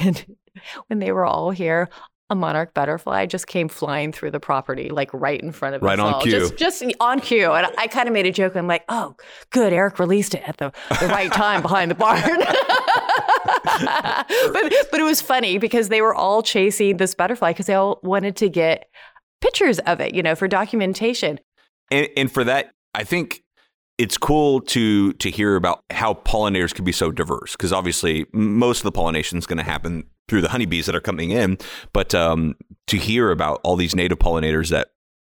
And 0.00 0.36
when 0.88 0.98
they 0.98 1.12
were 1.12 1.24
all 1.24 1.52
here, 1.52 1.88
a 2.30 2.34
monarch 2.34 2.74
butterfly 2.74 3.26
just 3.26 3.46
came 3.46 3.68
flying 3.68 4.12
through 4.12 4.30
the 4.30 4.40
property, 4.40 4.90
like 4.90 5.10
right 5.14 5.40
in 5.40 5.50
front 5.52 5.74
of 5.74 5.82
right 5.82 5.98
us 5.98 6.04
on 6.04 6.14
all. 6.14 6.20
cue, 6.20 6.30
just, 6.32 6.56
just 6.56 6.84
on 7.00 7.20
cue. 7.20 7.52
And 7.52 7.66
I 7.78 7.86
kind 7.86 8.06
of 8.06 8.12
made 8.12 8.26
a 8.26 8.32
joke. 8.32 8.54
I'm 8.54 8.66
like, 8.66 8.84
"Oh, 8.88 9.14
good, 9.50 9.72
Erich 9.72 9.98
released 9.98 10.34
it 10.34 10.46
at 10.46 10.58
the, 10.58 10.72
the 11.00 11.08
right 11.08 11.32
time 11.32 11.62
behind 11.62 11.90
the 11.90 11.94
barn." 11.94 12.20
but 14.52 14.72
but 14.90 15.00
it 15.00 15.04
was 15.04 15.20
funny 15.22 15.58
because 15.58 15.88
they 15.88 16.02
were 16.02 16.14
all 16.14 16.42
chasing 16.42 16.98
this 16.98 17.14
butterfly 17.14 17.50
because 17.52 17.66
they 17.66 17.74
all 17.74 17.98
wanted 18.02 18.36
to 18.36 18.48
get 18.48 18.88
pictures 19.40 19.78
of 19.80 20.00
it, 20.00 20.14
you 20.14 20.22
know, 20.22 20.34
for 20.34 20.48
documentation. 20.48 21.38
And, 21.90 22.08
and 22.16 22.30
for 22.30 22.44
that, 22.44 22.72
I 22.94 23.04
think 23.04 23.42
it's 23.96 24.18
cool 24.18 24.60
to 24.60 25.12
to 25.14 25.30
hear 25.30 25.56
about 25.56 25.82
how 25.90 26.14
pollinators 26.14 26.74
can 26.74 26.84
be 26.84 26.92
so 26.92 27.10
diverse 27.10 27.52
because 27.52 27.72
obviously 27.72 28.26
most 28.32 28.78
of 28.78 28.84
the 28.84 28.92
pollination 28.92 29.38
is 29.38 29.46
going 29.46 29.58
to 29.58 29.64
happen 29.64 30.04
through 30.28 30.42
the 30.42 30.50
honeybees 30.50 30.86
that 30.86 30.94
are 30.94 31.00
coming 31.00 31.30
in. 31.30 31.58
But 31.92 32.14
um, 32.14 32.56
to 32.86 32.96
hear 32.96 33.30
about 33.30 33.60
all 33.64 33.76
these 33.76 33.96
native 33.96 34.18
pollinators 34.18 34.70
that 34.70 34.88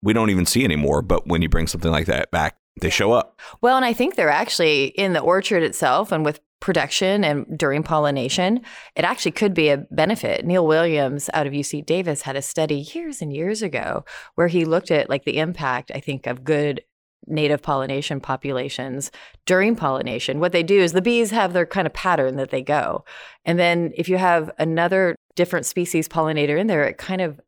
we 0.02 0.12
don't 0.12 0.30
even 0.30 0.46
see 0.46 0.64
anymore, 0.64 1.02
but 1.02 1.26
when 1.26 1.42
you 1.42 1.48
bring 1.48 1.66
something 1.66 1.90
like 1.90 2.06
that 2.06 2.30
back, 2.30 2.56
they 2.80 2.90
show 2.90 3.12
up. 3.12 3.40
Well, 3.60 3.76
and 3.76 3.84
I 3.84 3.92
think 3.92 4.14
they're 4.14 4.30
actually 4.30 4.86
in 4.86 5.12
the 5.12 5.20
orchard 5.20 5.62
itself 5.62 6.10
and 6.10 6.24
with 6.24 6.40
production 6.60 7.24
and 7.24 7.58
during 7.58 7.82
pollination, 7.82 8.60
it 8.96 9.04
actually 9.04 9.32
could 9.32 9.52
be 9.52 9.68
a 9.68 9.78
benefit. 9.90 10.46
Neal 10.46 10.66
Williams 10.66 11.28
out 11.34 11.46
of 11.46 11.52
UC 11.52 11.84
Davis 11.84 12.22
had 12.22 12.36
a 12.36 12.42
study 12.42 12.86
years 12.94 13.20
and 13.20 13.34
years 13.34 13.62
ago 13.62 14.04
where 14.36 14.48
he 14.48 14.64
looked 14.64 14.90
at 14.90 15.10
like 15.10 15.24
the 15.24 15.38
impact, 15.38 15.90
I 15.94 16.00
think, 16.00 16.26
of 16.26 16.44
good 16.44 16.82
native 17.26 17.62
pollination 17.62 18.20
populations 18.20 19.10
during 19.46 19.76
pollination, 19.76 20.40
what 20.40 20.52
they 20.52 20.62
do 20.62 20.80
is 20.80 20.92
the 20.92 21.02
bees 21.02 21.30
have 21.30 21.52
their 21.52 21.66
kind 21.66 21.86
of 21.86 21.92
pattern 21.92 22.36
that 22.36 22.50
they 22.50 22.62
go. 22.62 23.04
And 23.44 23.58
then 23.58 23.92
if 23.96 24.08
you 24.08 24.16
have 24.16 24.50
another 24.58 25.14
different 25.36 25.66
species 25.66 26.08
pollinator 26.08 26.58
in 26.58 26.66
there, 26.66 26.84
it 26.84 26.98
kind 26.98 27.20
of 27.20 27.40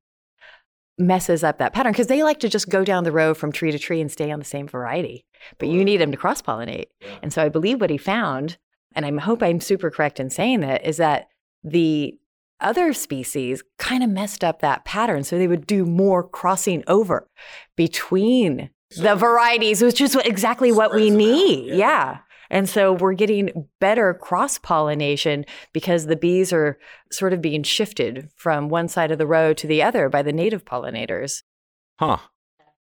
messes 0.96 1.42
up 1.42 1.58
that 1.58 1.72
pattern 1.72 1.92
because 1.92 2.06
they 2.06 2.22
like 2.22 2.38
to 2.40 2.48
just 2.48 2.68
go 2.68 2.84
down 2.84 3.04
the 3.04 3.12
row 3.12 3.34
from 3.34 3.50
tree 3.50 3.72
to 3.72 3.78
tree 3.78 4.00
and 4.00 4.12
stay 4.12 4.30
on 4.30 4.38
the 4.38 4.44
same 4.44 4.68
variety. 4.68 5.24
But 5.58 5.68
you 5.68 5.84
need 5.84 5.96
them 5.98 6.12
to 6.12 6.16
cross 6.16 6.40
pollinate. 6.40 6.86
Yeah. 7.00 7.18
And 7.22 7.32
so 7.32 7.42
I 7.42 7.48
believe 7.48 7.80
what 7.80 7.90
he 7.90 7.98
found, 7.98 8.56
and 8.94 9.04
I 9.04 9.22
hope 9.22 9.42
I'm 9.42 9.60
super 9.60 9.90
correct 9.90 10.20
in 10.20 10.30
saying 10.30 10.60
that, 10.60 10.86
is 10.86 10.98
that 10.98 11.26
the 11.64 12.16
other 12.60 12.92
species 12.92 13.62
kind 13.78 14.04
of 14.04 14.10
messed 14.10 14.44
up 14.44 14.60
that 14.60 14.84
pattern. 14.84 15.24
So 15.24 15.36
they 15.36 15.48
would 15.48 15.66
do 15.66 15.84
more 15.84 16.26
crossing 16.26 16.84
over 16.86 17.26
between 17.76 18.70
the 18.96 19.14
varieties, 19.14 19.82
which 19.82 20.00
is 20.00 20.14
exactly 20.16 20.72
what 20.72 20.94
we 20.94 21.10
need. 21.10 21.66
Yeah. 21.66 21.76
yeah. 21.76 22.18
And 22.50 22.68
so 22.68 22.92
we're 22.92 23.14
getting 23.14 23.68
better 23.80 24.14
cross 24.14 24.58
pollination 24.58 25.44
because 25.72 26.06
the 26.06 26.16
bees 26.16 26.52
are 26.52 26.78
sort 27.10 27.32
of 27.32 27.40
being 27.40 27.62
shifted 27.62 28.28
from 28.36 28.68
one 28.68 28.88
side 28.88 29.10
of 29.10 29.18
the 29.18 29.26
row 29.26 29.52
to 29.54 29.66
the 29.66 29.82
other 29.82 30.08
by 30.08 30.22
the 30.22 30.32
native 30.32 30.64
pollinators. 30.64 31.42
Huh. 31.98 32.18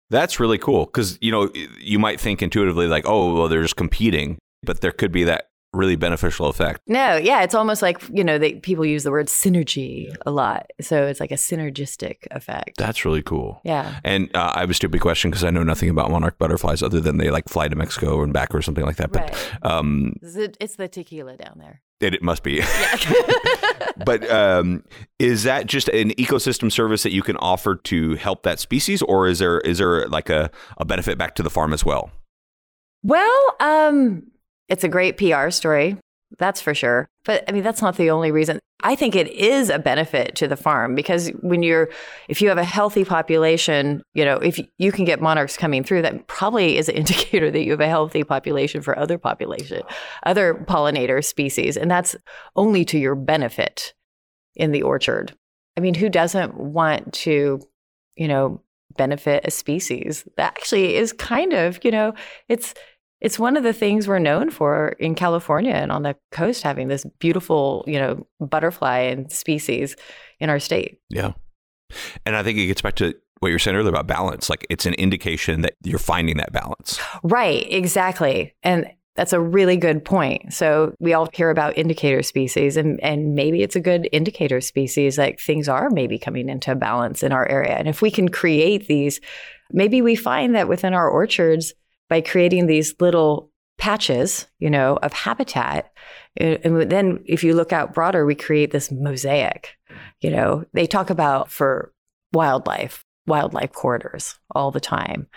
That's 0.09 0.39
really 0.39 0.57
cool 0.57 0.85
because 0.85 1.17
you 1.21 1.31
know 1.31 1.51
you 1.79 1.99
might 1.99 2.19
think 2.19 2.41
intuitively 2.41 2.87
like, 2.87 3.05
oh, 3.05 3.33
well, 3.33 3.49
they're 3.49 3.61
just 3.61 3.75
competing, 3.75 4.37
but 4.63 4.81
there 4.81 4.91
could 4.91 5.11
be 5.11 5.23
that 5.25 5.49
really 5.77 5.95
beneficial 5.95 6.47
effect. 6.47 6.81
No, 6.87 7.15
yeah, 7.15 7.43
it's 7.43 7.55
almost 7.55 7.81
like 7.81 8.01
you 8.11 8.23
know 8.23 8.37
they, 8.37 8.55
people 8.55 8.85
use 8.85 9.03
the 9.03 9.11
word 9.11 9.27
synergy 9.27 10.13
a 10.25 10.31
lot, 10.31 10.67
so 10.81 11.05
it's 11.05 11.19
like 11.19 11.31
a 11.31 11.35
synergistic 11.35 12.27
effect. 12.31 12.77
That's 12.77 13.05
really 13.05 13.21
cool. 13.21 13.61
Yeah. 13.63 13.99
And 14.03 14.29
uh, 14.35 14.51
I 14.55 14.59
have 14.61 14.69
a 14.69 14.73
stupid 14.73 15.01
question 15.01 15.29
because 15.31 15.43
I 15.43 15.49
know 15.49 15.63
nothing 15.63 15.89
about 15.89 16.11
monarch 16.11 16.37
butterflies 16.37 16.83
other 16.83 16.99
than 16.99 17.17
they 17.17 17.29
like 17.29 17.47
fly 17.49 17.67
to 17.67 17.75
Mexico 17.75 18.23
and 18.23 18.33
back 18.33 18.53
or 18.53 18.61
something 18.61 18.85
like 18.85 18.97
that. 18.97 19.11
But 19.11 19.21
Right. 19.31 19.57
um, 19.71 20.13
It's 20.21 20.33
the, 20.35 20.53
it's 20.59 20.75
the 20.75 20.87
tequila 20.87 21.37
down 21.37 21.57
there. 21.59 21.81
it, 22.01 22.13
it 22.13 22.21
must 22.23 22.43
be. 22.43 22.53
Yeah. 22.55 22.97
but 24.05 24.29
um, 24.29 24.83
is 25.19 25.43
that 25.43 25.65
just 25.65 25.87
an 25.89 26.11
ecosystem 26.11 26.71
service 26.71 27.03
that 27.03 27.11
you 27.11 27.23
can 27.23 27.37
offer 27.37 27.75
to 27.75 28.15
help 28.15 28.43
that 28.43 28.59
species, 28.59 29.01
or 29.01 29.27
is 29.27 29.39
there 29.39 29.59
is 29.61 29.77
there 29.79 30.07
like 30.07 30.29
a, 30.29 30.49
a 30.77 30.85
benefit 30.85 31.17
back 31.17 31.35
to 31.35 31.43
the 31.43 31.49
farm 31.49 31.73
as 31.73 31.83
well? 31.85 32.11
well, 33.03 33.55
um, 33.59 34.23
it's 34.69 34.83
a 34.83 34.89
great 34.89 35.17
PR 35.17 35.49
story. 35.49 35.97
That's 36.37 36.59
for 36.59 36.73
sure. 36.73 37.07
But 37.23 37.43
I 37.47 37.51
mean, 37.53 37.63
that's 37.63 37.81
not 37.81 37.95
the 37.95 38.09
only 38.09 38.31
reason. 38.31 38.59
I 38.83 38.95
think 38.95 39.15
it 39.15 39.27
is 39.29 39.69
a 39.69 39.79
benefit 39.79 40.35
to 40.35 40.47
the 40.47 40.57
farm 40.57 40.93
because 40.93 41.29
when 41.41 41.63
you're, 41.63 41.89
if 42.27 42.41
you 42.41 42.49
have 42.49 42.57
a 42.57 42.63
healthy 42.63 43.05
population, 43.05 44.03
you 44.13 44.23
know, 44.23 44.35
if 44.37 44.59
you 44.77 44.91
can 44.91 45.05
get 45.05 45.21
monarchs 45.21 45.57
coming 45.57 45.83
through, 45.83 46.03
that 46.03 46.27
probably 46.27 46.77
is 46.77 46.89
an 46.89 46.95
indicator 46.97 47.49
that 47.49 47.63
you 47.63 47.71
have 47.71 47.81
a 47.81 47.87
healthy 47.87 48.23
population 48.23 48.81
for 48.81 48.97
other 48.99 49.17
population, 49.17 49.81
other 50.25 50.53
pollinator 50.53 51.23
species. 51.23 51.77
And 51.77 51.89
that's 51.89 52.15
only 52.55 52.85
to 52.85 52.99
your 52.99 53.15
benefit 53.15 53.93
in 54.55 54.71
the 54.71 54.83
orchard. 54.83 55.35
I 55.77 55.79
mean, 55.79 55.93
who 55.93 56.09
doesn't 56.09 56.55
want 56.55 57.13
to, 57.13 57.61
you 58.15 58.27
know, 58.27 58.61
benefit 58.97 59.45
a 59.45 59.51
species 59.51 60.27
that 60.37 60.53
actually 60.57 60.95
is 60.95 61.13
kind 61.13 61.53
of, 61.53 61.79
you 61.83 61.91
know, 61.91 62.13
it's 62.49 62.73
it's 63.19 63.39
one 63.39 63.57
of 63.57 63.63
the 63.63 63.73
things 63.73 64.07
we're 64.07 64.19
known 64.19 64.49
for 64.49 64.89
in 64.99 65.15
California 65.15 65.73
and 65.73 65.91
on 65.91 66.03
the 66.03 66.15
coast, 66.31 66.63
having 66.63 66.87
this 66.87 67.05
beautiful, 67.19 67.83
you 67.87 67.97
know, 67.97 68.27
butterfly 68.39 68.99
and 68.99 69.31
species 69.31 69.95
in 70.39 70.49
our 70.49 70.59
state. 70.59 70.99
Yeah. 71.09 71.33
And 72.25 72.35
I 72.35 72.43
think 72.43 72.59
it 72.59 72.67
gets 72.67 72.81
back 72.81 72.95
to 72.95 73.15
what 73.39 73.49
you 73.49 73.55
were 73.55 73.59
saying 73.59 73.77
earlier 73.77 73.89
about 73.89 74.07
balance. 74.07 74.49
Like 74.49 74.65
it's 74.69 74.85
an 74.85 74.93
indication 74.95 75.61
that 75.61 75.73
you're 75.83 75.99
finding 75.99 76.37
that 76.37 76.51
balance. 76.51 76.99
Right, 77.23 77.65
exactly. 77.71 78.53
And 78.63 78.87
that's 79.15 79.33
a 79.33 79.39
really 79.39 79.77
good 79.77 80.05
point. 80.05 80.53
So 80.53 80.93
we 80.99 81.13
all 81.13 81.27
hear 81.33 81.49
about 81.49 81.77
indicator 81.77 82.21
species 82.21 82.77
and, 82.77 83.01
and 83.03 83.33
maybe 83.33 83.63
it's 83.63 83.75
a 83.75 83.79
good 83.79 84.07
indicator 84.11 84.61
species 84.61 85.17
like 85.17 85.39
things 85.39 85.67
are 85.67 85.89
maybe 85.89 86.19
coming 86.19 86.49
into 86.49 86.75
balance 86.75 87.23
in 87.23 87.31
our 87.31 87.47
area. 87.47 87.73
And 87.73 87.87
if 87.87 88.03
we 88.03 88.11
can 88.11 88.29
create 88.29 88.87
these, 88.87 89.19
maybe 89.71 90.03
we 90.03 90.15
find 90.15 90.53
that 90.53 90.67
within 90.67 90.93
our 90.93 91.09
orchards 91.09 91.73
by 92.09 92.21
creating 92.21 92.67
these 92.67 92.95
little 92.99 93.51
patches, 93.77 94.47
you 94.59 94.69
know, 94.69 94.97
of 95.03 95.13
habitat. 95.13 95.91
And 96.37 96.89
then 96.91 97.23
if 97.25 97.43
you 97.43 97.53
look 97.53 97.71
out 97.71 97.93
broader, 97.93 98.25
we 98.25 98.35
create 98.35 98.71
this 98.71 98.91
mosaic. 98.91 99.75
You 100.21 100.31
know, 100.31 100.65
they 100.73 100.87
talk 100.87 101.09
about 101.09 101.51
for 101.51 101.93
wildlife, 102.33 103.05
wildlife 103.27 103.71
corridors 103.71 104.39
all 104.55 104.71
the 104.71 104.79
time 104.79 105.27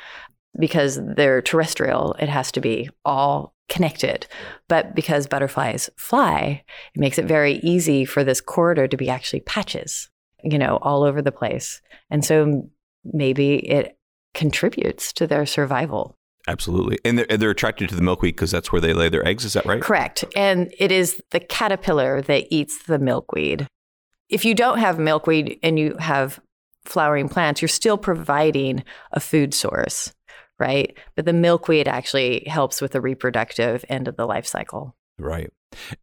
because 0.59 0.99
they're 1.17 1.43
terrestrial, 1.43 2.15
it 2.19 2.29
has 2.29 2.51
to 2.53 2.61
be 2.61 2.89
all 3.05 3.55
connected. 3.69 4.27
But 4.69 4.95
because 4.95 5.27
butterflies 5.27 5.89
fly, 5.97 6.65
it 6.95 6.99
makes 6.99 7.19
it 7.19 7.27
very 7.27 7.55
easy 7.63 8.05
for 8.05 8.25
this 8.25 8.41
corridor 8.41 8.89
to 8.89 8.97
be 8.97 9.09
actually 9.09 9.41
patches, 9.41 10.11
you 10.43 10.59
know, 10.59 10.79
all 10.83 11.05
over 11.05 11.23
the 11.23 11.33
place. 11.33 11.81
And 12.11 12.25
so 12.25 12.69
maybe 13.05 13.57
it 13.57 13.97
contributes 14.35 15.13
to 15.15 15.27
their 15.27 15.47
survival. 15.47 16.17
Absolutely. 16.51 16.99
And 17.05 17.19
they're, 17.19 17.39
they're 17.39 17.51
attracted 17.51 17.89
to 17.91 17.95
the 17.95 18.03
milkweed 18.03 18.35
because 18.35 18.51
that's 18.51 18.73
where 18.73 18.81
they 18.81 18.93
lay 18.93 19.09
their 19.09 19.27
eggs. 19.27 19.45
Is 19.45 19.53
that 19.53 19.65
right? 19.67 19.81
Correct. 19.81 20.25
And 20.35 20.75
it 20.79 20.91
is 20.91 21.23
the 21.31 21.39
caterpillar 21.39 22.21
that 22.23 22.49
eats 22.51 22.83
the 22.87 22.99
milkweed. 22.99 23.69
If 24.29 24.45
you 24.45 24.55
don't 24.55 24.79
have 24.79 24.99
milkweed 24.99 25.61
and 25.63 25.79
you 25.79 25.97
have 26.01 26.41
flowering 26.85 27.29
plants, 27.29 27.63
you're 27.63 27.69
still 27.69 27.97
providing 27.97 28.83
a 29.13 29.21
food 29.21 29.55
source, 29.55 30.13
right? 30.59 30.97
But 31.15 31.25
the 31.25 31.33
milkweed 31.33 31.87
actually 31.87 32.45
helps 32.49 32.81
with 32.81 32.93
the 32.93 33.01
reproductive 33.01 33.85
end 33.89 34.09
of 34.09 34.17
the 34.17 34.27
life 34.27 34.47
cycle. 34.47 34.97
Right. 35.21 35.53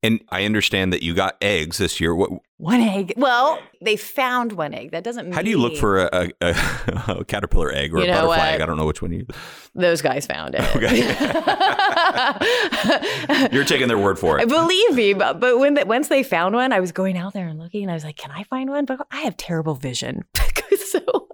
And 0.02 0.24
I 0.30 0.46
understand 0.46 0.94
that 0.94 1.04
you 1.04 1.14
got 1.14 1.36
eggs 1.42 1.78
this 1.78 2.00
year. 2.00 2.16
What, 2.16 2.32
One 2.60 2.82
egg. 2.82 3.14
Well, 3.18 3.60
they 3.82 3.98
found 3.98 4.54
one 4.54 4.74
egg. 4.74 4.90
That 4.90 5.04
doesn't 5.04 5.26
mean 5.26 5.34
how 5.34 5.44
do 5.44 5.50
you 5.52 5.60
look 5.60 5.78
for 5.78 6.08
a, 6.08 6.32
a, 6.42 6.56
a 7.08 7.24
caterpillar 7.28 7.72
egg 7.72 7.94
or 7.94 8.00
You 8.00 8.06
a 8.06 8.08
butterfly 8.08 8.48
egg? 8.50 8.62
I 8.62 8.66
don't 8.66 8.78
know 8.78 8.88
which 8.88 9.00
one 9.00 9.12
you. 9.12 9.28
those 9.76 10.02
guys 10.02 10.26
found 10.26 10.56
it. 10.58 10.62
You're 13.54 13.64
taking 13.64 13.88
their 13.88 14.00
word 14.00 14.18
for 14.18 14.40
it. 14.40 14.48
Believe 14.48 14.96
me, 14.96 15.14
but, 15.14 15.40
but 15.40 15.60
when 15.60 15.76
the, 15.76 15.86
once 15.86 16.08
they 16.08 16.24
found 16.24 16.56
one, 16.56 16.74
I 16.74 16.80
was 16.80 16.92
going 16.92 17.16
out 17.16 17.34
there 17.34 17.48
and 17.48 17.60
looking, 17.60 17.84
and 17.84 17.92
I 17.92 17.94
was 17.94 18.04
like, 18.04 18.18
"Can 18.18 18.32
I 18.32 18.42
find 18.44 18.72
one?" 18.72 18.86
But 18.86 19.06
I 19.12 19.20
have 19.22 19.38
terrible 19.38 19.76
vision, 19.76 20.24
so 20.36 21.28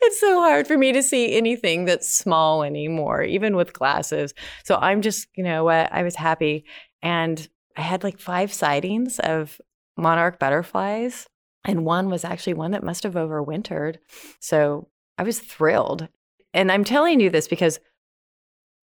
it's 0.00 0.20
so 0.20 0.40
hard 0.40 0.68
for 0.68 0.78
me 0.78 0.92
to 0.92 1.02
see 1.02 1.36
anything 1.36 1.86
that's 1.86 2.08
small 2.08 2.62
anymore, 2.62 3.24
even 3.24 3.56
with 3.56 3.72
glasses. 3.72 4.32
So 4.62 4.76
I'm 4.76 5.02
just, 5.02 5.26
you 5.34 5.42
know 5.42 5.64
what? 5.64 5.92
I 5.92 6.04
was 6.04 6.14
happy, 6.14 6.66
and 7.02 7.48
I 7.76 7.80
had 7.80 8.04
like 8.04 8.20
five 8.20 8.52
sightings 8.52 9.18
of 9.18 9.60
monarch 9.98 10.38
butterflies, 10.38 11.26
and 11.64 11.84
one 11.84 12.08
was 12.08 12.24
actually 12.24 12.54
one 12.54 12.70
that 12.70 12.84
must 12.84 13.02
have 13.02 13.14
overwintered. 13.14 13.96
So 14.40 14.88
I 15.18 15.22
was 15.22 15.40
thrilled, 15.40 16.08
and 16.54 16.72
I'm 16.72 16.84
telling 16.84 17.20
you 17.20 17.30
this 17.30 17.48
because 17.48 17.80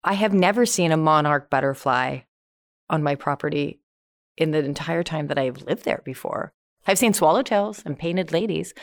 I 0.04 0.14
have 0.14 0.34
never 0.34 0.66
seen 0.66 0.92
a 0.92 0.98
monarch 0.98 1.50
butterfly 1.50 2.22
on 2.90 3.04
my 3.04 3.16
property 3.16 3.80
in 4.38 4.52
the 4.52 4.60
entire 4.60 5.04
time 5.04 5.28
that 5.28 5.38
I've 5.38 5.62
lived 5.64 5.86
there 5.86 6.02
before. 6.04 6.54
I've 6.88 6.98
seen 6.98 7.14
swallowtails 7.14 7.86
and 7.86 8.00
painted 8.00 8.32
ladies, 8.32 8.74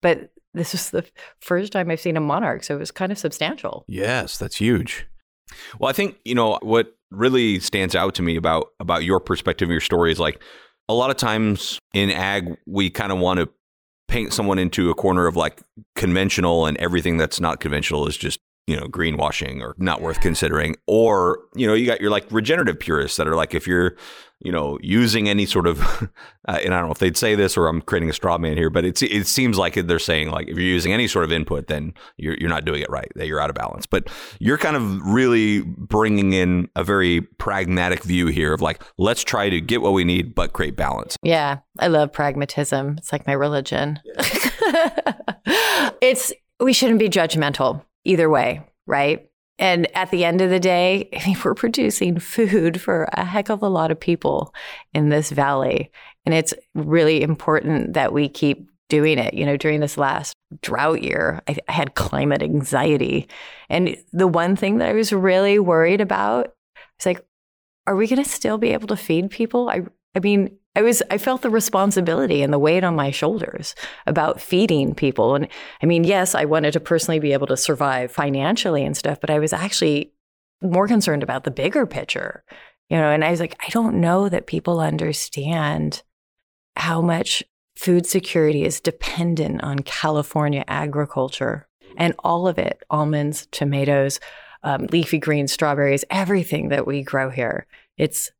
but 0.00 0.30
this 0.54 0.74
is 0.74 0.90
the 0.90 1.04
first 1.40 1.72
time 1.72 1.90
I've 1.90 2.00
seen 2.00 2.16
a 2.16 2.20
monarch, 2.20 2.62
so 2.62 2.76
it 2.76 2.78
was 2.78 2.90
kind 2.90 3.10
of 3.10 3.18
substantial. 3.18 3.84
Yes, 3.88 4.38
that's 4.38 4.56
huge. 4.56 5.06
Well, 5.78 5.88
I 5.88 5.92
think 5.92 6.18
you 6.24 6.34
know 6.34 6.58
what 6.62 6.94
really 7.10 7.58
stands 7.58 7.94
out 7.94 8.14
to 8.16 8.22
me 8.22 8.36
about 8.36 8.68
about 8.78 9.04
your 9.04 9.20
perspective, 9.20 9.66
and 9.66 9.72
your 9.72 9.80
story 9.80 10.12
is 10.12 10.20
like 10.20 10.42
a 10.88 10.94
lot 10.94 11.10
of 11.10 11.16
times 11.16 11.78
in 11.94 12.10
ag, 12.10 12.56
we 12.66 12.90
kind 12.90 13.12
of 13.12 13.18
want 13.18 13.40
to 13.40 13.48
paint 14.08 14.32
someone 14.32 14.58
into 14.58 14.90
a 14.90 14.94
corner 14.94 15.26
of 15.26 15.36
like 15.36 15.60
conventional, 15.94 16.66
and 16.66 16.76
everything 16.78 17.16
that's 17.18 17.40
not 17.40 17.60
conventional 17.60 18.06
is 18.06 18.16
just 18.16 18.40
you 18.68 18.76
know 18.76 18.86
greenwashing 18.86 19.62
or 19.62 19.74
not 19.78 20.02
worth 20.02 20.20
considering. 20.20 20.76
Or 20.86 21.38
you 21.54 21.66
know, 21.66 21.72
you 21.72 21.86
got 21.86 22.00
your 22.02 22.10
like 22.10 22.30
regenerative 22.30 22.78
purists 22.78 23.16
that 23.16 23.26
are 23.26 23.34
like, 23.34 23.54
if 23.54 23.66
you're 23.66 23.96
you 24.40 24.52
know 24.52 24.78
using 24.82 25.26
any 25.28 25.46
sort 25.46 25.66
of, 25.66 25.80
uh, 26.48 26.58
and 26.62 26.74
I 26.74 26.78
don't 26.78 26.88
know 26.88 26.92
if 26.92 26.98
they'd 26.98 27.16
say 27.16 27.34
this 27.34 27.56
or 27.56 27.66
I'm 27.66 27.80
creating 27.80 28.10
a 28.10 28.12
straw 28.12 28.36
man 28.36 28.58
here, 28.58 28.68
but 28.68 28.84
it's 28.84 29.00
it 29.02 29.26
seems 29.26 29.56
like 29.56 29.74
they're 29.74 29.98
saying 29.98 30.30
like 30.30 30.48
if 30.48 30.56
you're 30.56 30.66
using 30.66 30.92
any 30.92 31.08
sort 31.08 31.24
of 31.24 31.32
input, 31.32 31.68
then 31.68 31.94
you're 32.18 32.34
you're 32.34 32.50
not 32.50 32.66
doing 32.66 32.82
it 32.82 32.90
right, 32.90 33.10
that 33.16 33.26
you're 33.26 33.40
out 33.40 33.48
of 33.48 33.56
balance. 33.56 33.86
But 33.86 34.08
you're 34.38 34.58
kind 34.58 34.76
of 34.76 35.00
really 35.06 35.62
bringing 35.62 36.34
in 36.34 36.68
a 36.76 36.84
very 36.84 37.22
pragmatic 37.22 38.04
view 38.04 38.26
here 38.26 38.52
of 38.52 38.60
like 38.60 38.82
let's 38.98 39.24
try 39.24 39.48
to 39.48 39.62
get 39.62 39.80
what 39.80 39.94
we 39.94 40.04
need 40.04 40.34
but 40.34 40.52
create 40.52 40.76
balance. 40.76 41.16
Yeah, 41.22 41.60
I 41.78 41.86
love 41.86 42.12
pragmatism. 42.12 42.96
It's 42.98 43.12
like 43.12 43.26
my 43.26 43.32
religion. 43.32 43.98
it's 46.02 46.34
we 46.60 46.74
shouldn't 46.74 46.98
be 46.98 47.08
judgmental 47.08 47.82
either 48.08 48.28
way, 48.28 48.62
right? 48.86 49.28
And 49.58 49.88
at 49.96 50.10
the 50.10 50.24
end 50.24 50.40
of 50.40 50.50
the 50.50 50.60
day, 50.60 51.08
I 51.16 51.26
mean, 51.26 51.36
we're 51.44 51.54
producing 51.54 52.18
food 52.18 52.80
for 52.80 53.08
a 53.12 53.24
heck 53.24 53.50
of 53.50 53.62
a 53.62 53.68
lot 53.68 53.90
of 53.90 54.00
people 54.00 54.54
in 54.94 55.08
this 55.08 55.30
valley. 55.30 55.90
And 56.24 56.34
it's 56.34 56.54
really 56.74 57.22
important 57.22 57.94
that 57.94 58.12
we 58.12 58.28
keep 58.28 58.68
doing 58.88 59.18
it. 59.18 59.34
You 59.34 59.44
know, 59.44 59.56
during 59.56 59.80
this 59.80 59.98
last 59.98 60.34
drought 60.62 61.02
year, 61.02 61.42
I, 61.46 61.56
I 61.68 61.72
had 61.72 61.94
climate 61.94 62.42
anxiety. 62.42 63.28
And 63.68 63.96
the 64.12 64.26
one 64.26 64.56
thing 64.56 64.78
that 64.78 64.88
I 64.88 64.94
was 64.94 65.12
really 65.12 65.58
worried 65.58 66.00
about 66.00 66.54
was 66.98 67.06
like, 67.06 67.24
are 67.86 67.96
we 67.96 68.06
going 68.06 68.22
to 68.22 68.28
still 68.28 68.58
be 68.58 68.72
able 68.72 68.88
to 68.88 68.96
feed 68.96 69.30
people? 69.30 69.68
I, 69.68 69.82
I 70.14 70.20
mean, 70.20 70.56
I 70.74 70.82
was 70.82 71.02
I 71.10 71.18
felt 71.18 71.42
the 71.42 71.50
responsibility 71.50 72.42
and 72.42 72.52
the 72.52 72.58
weight 72.58 72.84
on 72.84 72.94
my 72.94 73.10
shoulders 73.10 73.74
about 74.06 74.40
feeding 74.40 74.94
people. 74.94 75.34
And 75.34 75.48
I 75.82 75.86
mean, 75.86 76.04
yes, 76.04 76.34
I 76.34 76.44
wanted 76.44 76.72
to 76.72 76.80
personally 76.80 77.18
be 77.18 77.32
able 77.32 77.48
to 77.48 77.56
survive 77.56 78.12
financially 78.12 78.84
and 78.84 78.96
stuff, 78.96 79.20
but 79.20 79.30
I 79.30 79.38
was 79.38 79.52
actually 79.52 80.12
more 80.62 80.88
concerned 80.88 81.22
about 81.22 81.44
the 81.44 81.50
bigger 81.50 81.86
picture. 81.86 82.44
You 82.88 82.96
know, 82.96 83.10
and 83.10 83.24
I 83.24 83.30
was 83.30 83.40
like, 83.40 83.56
I 83.60 83.68
don't 83.70 84.00
know 84.00 84.28
that 84.28 84.46
people 84.46 84.80
understand 84.80 86.02
how 86.76 87.02
much 87.02 87.42
food 87.76 88.06
security 88.06 88.64
is 88.64 88.80
dependent 88.80 89.62
on 89.62 89.80
California 89.80 90.64
agriculture 90.68 91.68
and 91.96 92.14
all 92.20 92.48
of 92.48 92.58
it 92.58 92.82
almonds, 92.88 93.46
tomatoes, 93.50 94.20
um, 94.62 94.86
leafy 94.90 95.18
greens, 95.18 95.52
strawberries, 95.52 96.04
everything 96.10 96.68
that 96.68 96.86
we 96.86 97.02
grow 97.02 97.30
here. 97.30 97.66
It's 97.96 98.30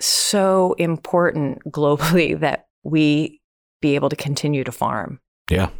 so 0.00 0.74
important 0.78 1.62
globally 1.70 2.38
that 2.40 2.66
we 2.82 3.40
be 3.80 3.94
able 3.94 4.08
to 4.08 4.16
continue 4.16 4.64
to 4.64 4.72
farm. 4.72 5.20
Yeah. 5.50 5.70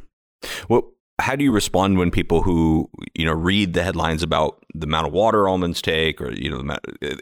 Well, 0.69 0.95
how 1.21 1.37
do 1.37 1.45
you 1.45 1.53
respond 1.53 1.97
when 1.97 2.11
people 2.11 2.43
who 2.43 2.91
you 3.15 3.25
know 3.25 3.33
read 3.33 3.73
the 3.73 3.83
headlines 3.83 4.23
about 4.23 4.65
the 4.75 4.87
amount 4.87 5.07
of 5.07 5.13
water 5.13 5.49
almonds 5.49 5.81
take 5.81 6.21
or 6.21 6.33
you 6.33 6.51
know 6.51 6.77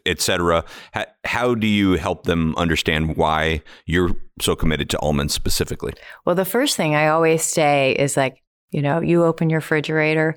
et 0.06 0.20
cetera 0.20 0.64
how, 0.92 1.04
how 1.24 1.54
do 1.54 1.66
you 1.66 1.92
help 1.92 2.24
them 2.24 2.54
understand 2.56 3.16
why 3.16 3.60
you're 3.86 4.10
so 4.40 4.56
committed 4.56 4.88
to 4.88 4.98
almonds 5.00 5.34
specifically 5.34 5.92
well 6.24 6.34
the 6.34 6.44
first 6.44 6.76
thing 6.76 6.94
i 6.94 7.08
always 7.08 7.42
say 7.42 7.94
is 7.98 8.16
like 8.16 8.42
you 8.70 8.80
know 8.80 9.00
you 9.00 9.24
open 9.24 9.50
your 9.50 9.58
refrigerator 9.58 10.34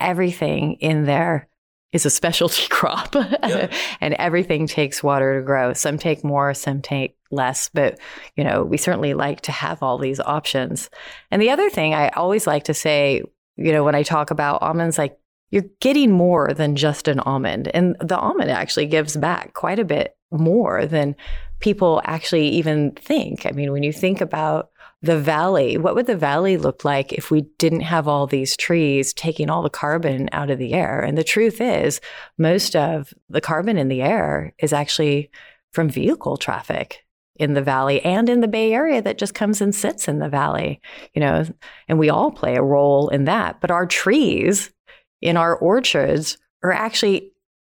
everything 0.00 0.74
in 0.80 1.04
there 1.04 1.46
is 1.94 2.04
a 2.04 2.10
specialty 2.10 2.66
crop 2.68 3.14
yeah. 3.14 3.72
and 4.02 4.14
everything 4.14 4.66
takes 4.66 5.02
water 5.02 5.40
to 5.40 5.46
grow 5.46 5.72
some 5.72 5.96
take 5.96 6.22
more 6.22 6.52
some 6.52 6.82
take 6.82 7.16
less, 7.30 7.70
but 7.72 7.98
you 8.36 8.44
know, 8.44 8.62
we 8.62 8.76
certainly 8.76 9.14
like 9.14 9.40
to 9.42 9.52
have 9.52 9.82
all 9.82 9.98
these 9.98 10.20
options. 10.20 10.90
And 11.30 11.40
the 11.40 11.50
other 11.50 11.70
thing 11.70 11.94
I 11.94 12.08
always 12.10 12.46
like 12.46 12.64
to 12.64 12.74
say, 12.74 13.22
you 13.56 13.72
know, 13.72 13.84
when 13.84 13.94
I 13.94 14.02
talk 14.02 14.30
about 14.30 14.62
almonds, 14.62 14.98
like 14.98 15.18
you're 15.50 15.64
getting 15.80 16.10
more 16.10 16.52
than 16.52 16.76
just 16.76 17.06
an 17.08 17.20
almond. 17.20 17.70
And 17.74 17.96
the 18.00 18.18
almond 18.18 18.50
actually 18.50 18.86
gives 18.86 19.16
back 19.16 19.54
quite 19.54 19.78
a 19.78 19.84
bit 19.84 20.16
more 20.32 20.86
than 20.86 21.14
people 21.60 22.02
actually 22.04 22.48
even 22.48 22.92
think. 22.92 23.46
I 23.46 23.52
mean, 23.52 23.72
when 23.72 23.82
you 23.82 23.92
think 23.92 24.20
about 24.20 24.70
the 25.04 25.20
valley, 25.20 25.76
what 25.76 25.94
would 25.94 26.06
the 26.06 26.16
valley 26.16 26.56
look 26.56 26.82
like 26.82 27.12
if 27.12 27.30
we 27.30 27.42
didn't 27.58 27.82
have 27.82 28.08
all 28.08 28.26
these 28.26 28.56
trees 28.56 29.12
taking 29.12 29.50
all 29.50 29.62
the 29.62 29.68
carbon 29.68 30.30
out 30.32 30.50
of 30.50 30.58
the 30.58 30.72
air? 30.72 31.00
And 31.00 31.18
the 31.18 31.22
truth 31.22 31.60
is, 31.60 32.00
most 32.38 32.74
of 32.74 33.12
the 33.28 33.42
carbon 33.42 33.76
in 33.76 33.88
the 33.88 34.00
air 34.00 34.54
is 34.58 34.72
actually 34.72 35.30
from 35.72 35.90
vehicle 35.90 36.38
traffic 36.38 37.04
in 37.36 37.52
the 37.52 37.60
valley 37.60 38.00
and 38.02 38.30
in 38.30 38.40
the 38.40 38.48
Bay 38.48 38.72
Area 38.72 39.02
that 39.02 39.18
just 39.18 39.34
comes 39.34 39.60
and 39.60 39.74
sits 39.74 40.08
in 40.08 40.20
the 40.20 40.28
valley, 40.30 40.80
you 41.12 41.20
know, 41.20 41.44
and 41.86 41.98
we 41.98 42.08
all 42.08 42.30
play 42.30 42.56
a 42.56 42.62
role 42.62 43.10
in 43.10 43.24
that. 43.24 43.60
But 43.60 43.70
our 43.70 43.86
trees 43.86 44.72
in 45.20 45.36
our 45.36 45.54
orchards 45.54 46.38
are 46.62 46.72
actually 46.72 47.32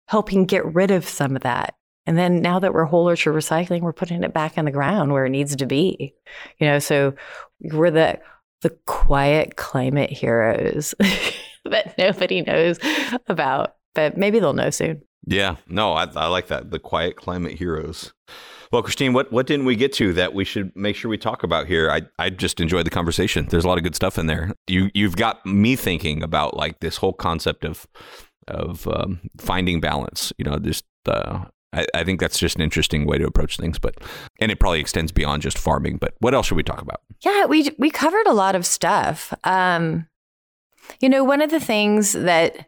helping 0.07 0.45
get 0.45 0.75
rid 0.75 0.91
of 0.91 1.07
some 1.07 1.35
of 1.35 1.41
that. 1.41 1.73
And 2.05 2.17
then 2.17 2.41
now 2.41 2.59
that 2.59 2.73
we're 2.73 2.85
whole 2.85 3.07
orchard 3.07 3.33
recycling, 3.33 3.81
we're 3.81 3.93
putting 3.93 4.23
it 4.23 4.33
back 4.33 4.57
in 4.57 4.65
the 4.65 4.71
ground 4.71 5.11
where 5.11 5.25
it 5.25 5.31
needs 5.31 5.55
to 5.55 5.65
be. 5.65 6.13
You 6.59 6.67
know, 6.67 6.79
so 6.79 7.13
we're 7.61 7.91
the 7.91 8.19
the 8.61 8.69
quiet 8.85 9.57
climate 9.57 10.09
heroes 10.09 10.95
that 11.65 11.97
nobody 11.97 12.41
knows 12.41 12.79
about, 13.27 13.75
but 13.93 14.17
maybe 14.17 14.39
they'll 14.39 14.53
know 14.53 14.69
soon. 14.69 15.01
Yeah, 15.27 15.55
no, 15.67 15.93
I, 15.93 16.07
I 16.15 16.27
like 16.27 16.47
that. 16.47 16.71
The 16.71 16.79
quiet 16.79 17.15
climate 17.15 17.57
heroes. 17.57 18.13
Well, 18.71 18.83
Christine, 18.83 19.13
what, 19.13 19.31
what 19.31 19.47
didn't 19.47 19.65
we 19.65 19.75
get 19.75 19.93
to 19.93 20.13
that 20.13 20.33
we 20.33 20.43
should 20.43 20.75
make 20.75 20.95
sure 20.95 21.09
we 21.09 21.17
talk 21.17 21.43
about 21.43 21.67
here? 21.67 21.89
I, 21.89 22.01
I 22.19 22.29
just 22.29 22.59
enjoyed 22.59 22.85
the 22.85 22.91
conversation. 22.91 23.47
There's 23.49 23.63
a 23.63 23.67
lot 23.67 23.77
of 23.77 23.83
good 23.83 23.95
stuff 23.95 24.17
in 24.17 24.27
there. 24.27 24.51
You 24.67 24.89
you've 24.93 25.15
got 25.15 25.45
me 25.45 25.75
thinking 25.75 26.23
about 26.23 26.57
like 26.57 26.79
this 26.79 26.97
whole 26.97 27.13
concept 27.13 27.65
of 27.65 27.87
of 28.47 28.87
um, 28.87 29.21
finding 29.37 29.79
balance. 29.79 30.33
You 30.37 30.45
know, 30.45 30.59
just 30.59 30.85
uh, 31.05 31.45
I, 31.75 31.85
I 31.93 32.03
think 32.03 32.19
that's 32.19 32.39
just 32.39 32.55
an 32.55 32.61
interesting 32.61 33.05
way 33.05 33.17
to 33.17 33.25
approach 33.25 33.57
things. 33.57 33.77
But 33.77 33.95
and 34.39 34.51
it 34.51 34.59
probably 34.59 34.79
extends 34.79 35.11
beyond 35.11 35.41
just 35.41 35.57
farming. 35.57 35.97
But 35.97 36.15
what 36.19 36.33
else 36.33 36.47
should 36.47 36.55
we 36.55 36.63
talk 36.63 36.81
about? 36.81 37.01
Yeah, 37.21 37.45
we 37.45 37.71
we 37.77 37.89
covered 37.89 38.27
a 38.27 38.33
lot 38.33 38.55
of 38.55 38.65
stuff. 38.65 39.33
Um, 39.43 40.07
you 41.01 41.09
know, 41.09 41.23
one 41.23 41.41
of 41.41 41.51
the 41.51 41.59
things 41.59 42.13
that 42.13 42.67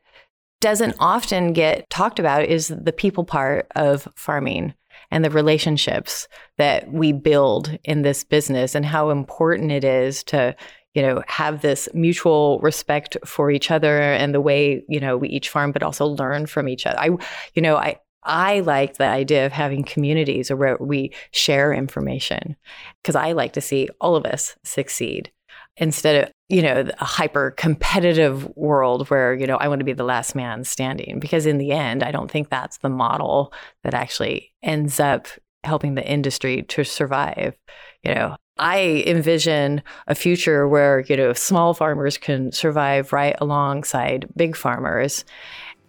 doesn't 0.60 0.96
often 1.00 1.54
get 1.54 1.90
talked 1.90 2.20
about 2.20 2.46
is 2.46 2.68
the 2.68 2.94
people 2.94 3.24
part 3.24 3.68
of 3.76 4.08
farming 4.16 4.74
and 5.12 5.24
the 5.24 5.30
relationships 5.30 6.28
that 6.58 6.92
we 6.92 7.12
build 7.12 7.78
in 7.84 8.02
this 8.02 8.24
business 8.24 8.76
and 8.76 8.86
how 8.86 9.10
important 9.10 9.72
it 9.72 9.84
is 9.84 10.24
to 10.24 10.56
you 10.96 11.02
know 11.04 11.22
have 11.28 11.62
this 11.62 11.88
mutual 11.94 12.60
respect 12.60 13.16
for 13.24 13.52
each 13.52 13.70
other 13.70 14.02
and 14.02 14.34
the 14.34 14.42
way 14.42 14.84
you 14.90 15.00
know 15.00 15.16
we 15.16 15.30
each 15.30 15.50
farm 15.50 15.72
but 15.72 15.84
also 15.84 16.08
learn 16.08 16.48
from 16.48 16.68
each 16.68 16.88
other 16.88 17.00
i 17.00 17.10
you 17.54 17.62
know 17.62 17.78
i 17.78 17.96
I 18.24 18.60
like 18.62 18.98
the 18.98 19.06
idea 19.06 19.46
of 19.46 19.52
having 19.52 19.84
communities 19.84 20.52
where 20.52 20.78
we 20.80 21.14
share 21.32 21.74
information 21.74 22.56
because 23.02 23.16
I 23.16 23.32
like 23.32 23.54
to 23.54 23.62
see 23.62 23.90
all 24.02 24.16
of 24.16 24.26
us 24.26 24.56
succeed 24.64 25.32
instead 25.78 26.24
of 26.24 26.32
you 26.50 26.62
know 26.62 26.90
a 27.00 27.06
hyper 27.06 27.52
competitive 27.52 28.48
world 28.56 29.10
where 29.10 29.34
you 29.34 29.48
know 29.48 29.58
I 29.58 29.68
want 29.68 29.80
to 29.80 29.86
be 29.86 29.94
the 29.94 30.04
last 30.04 30.36
man 30.36 30.64
standing 30.64 31.20
because 31.20 31.46
in 31.46 31.58
the 31.58 31.72
end 31.72 32.04
I 32.04 32.12
don't 32.12 32.30
think 32.30 32.50
that's 32.50 32.80
the 32.80 32.90
model 32.90 33.54
that 33.84 33.94
actually 33.94 34.52
ends 34.64 35.00
up 35.00 35.28
helping 35.64 35.96
the 35.96 36.08
industry 36.08 36.64
to 36.64 36.84
survive 36.84 37.56
you 38.04 38.14
know. 38.14 38.36
I 38.60 39.04
envision 39.06 39.84
a 40.08 40.16
future 40.16 40.68
where 40.68 41.02
you 41.02 41.16
know 41.16 41.34
small 41.34 41.76
farmers 41.76 42.18
can 42.18 42.52
survive 42.52 43.14
right 43.14 43.36
alongside 43.40 44.28
big 44.36 44.56
farmers 44.56 45.26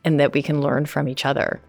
and 0.05 0.21
that 0.21 0.35
we 0.35 0.43
can 0.43 0.61
learn 0.61 0.85
from 0.85 1.09
each 1.09 1.25
other 1.25 1.63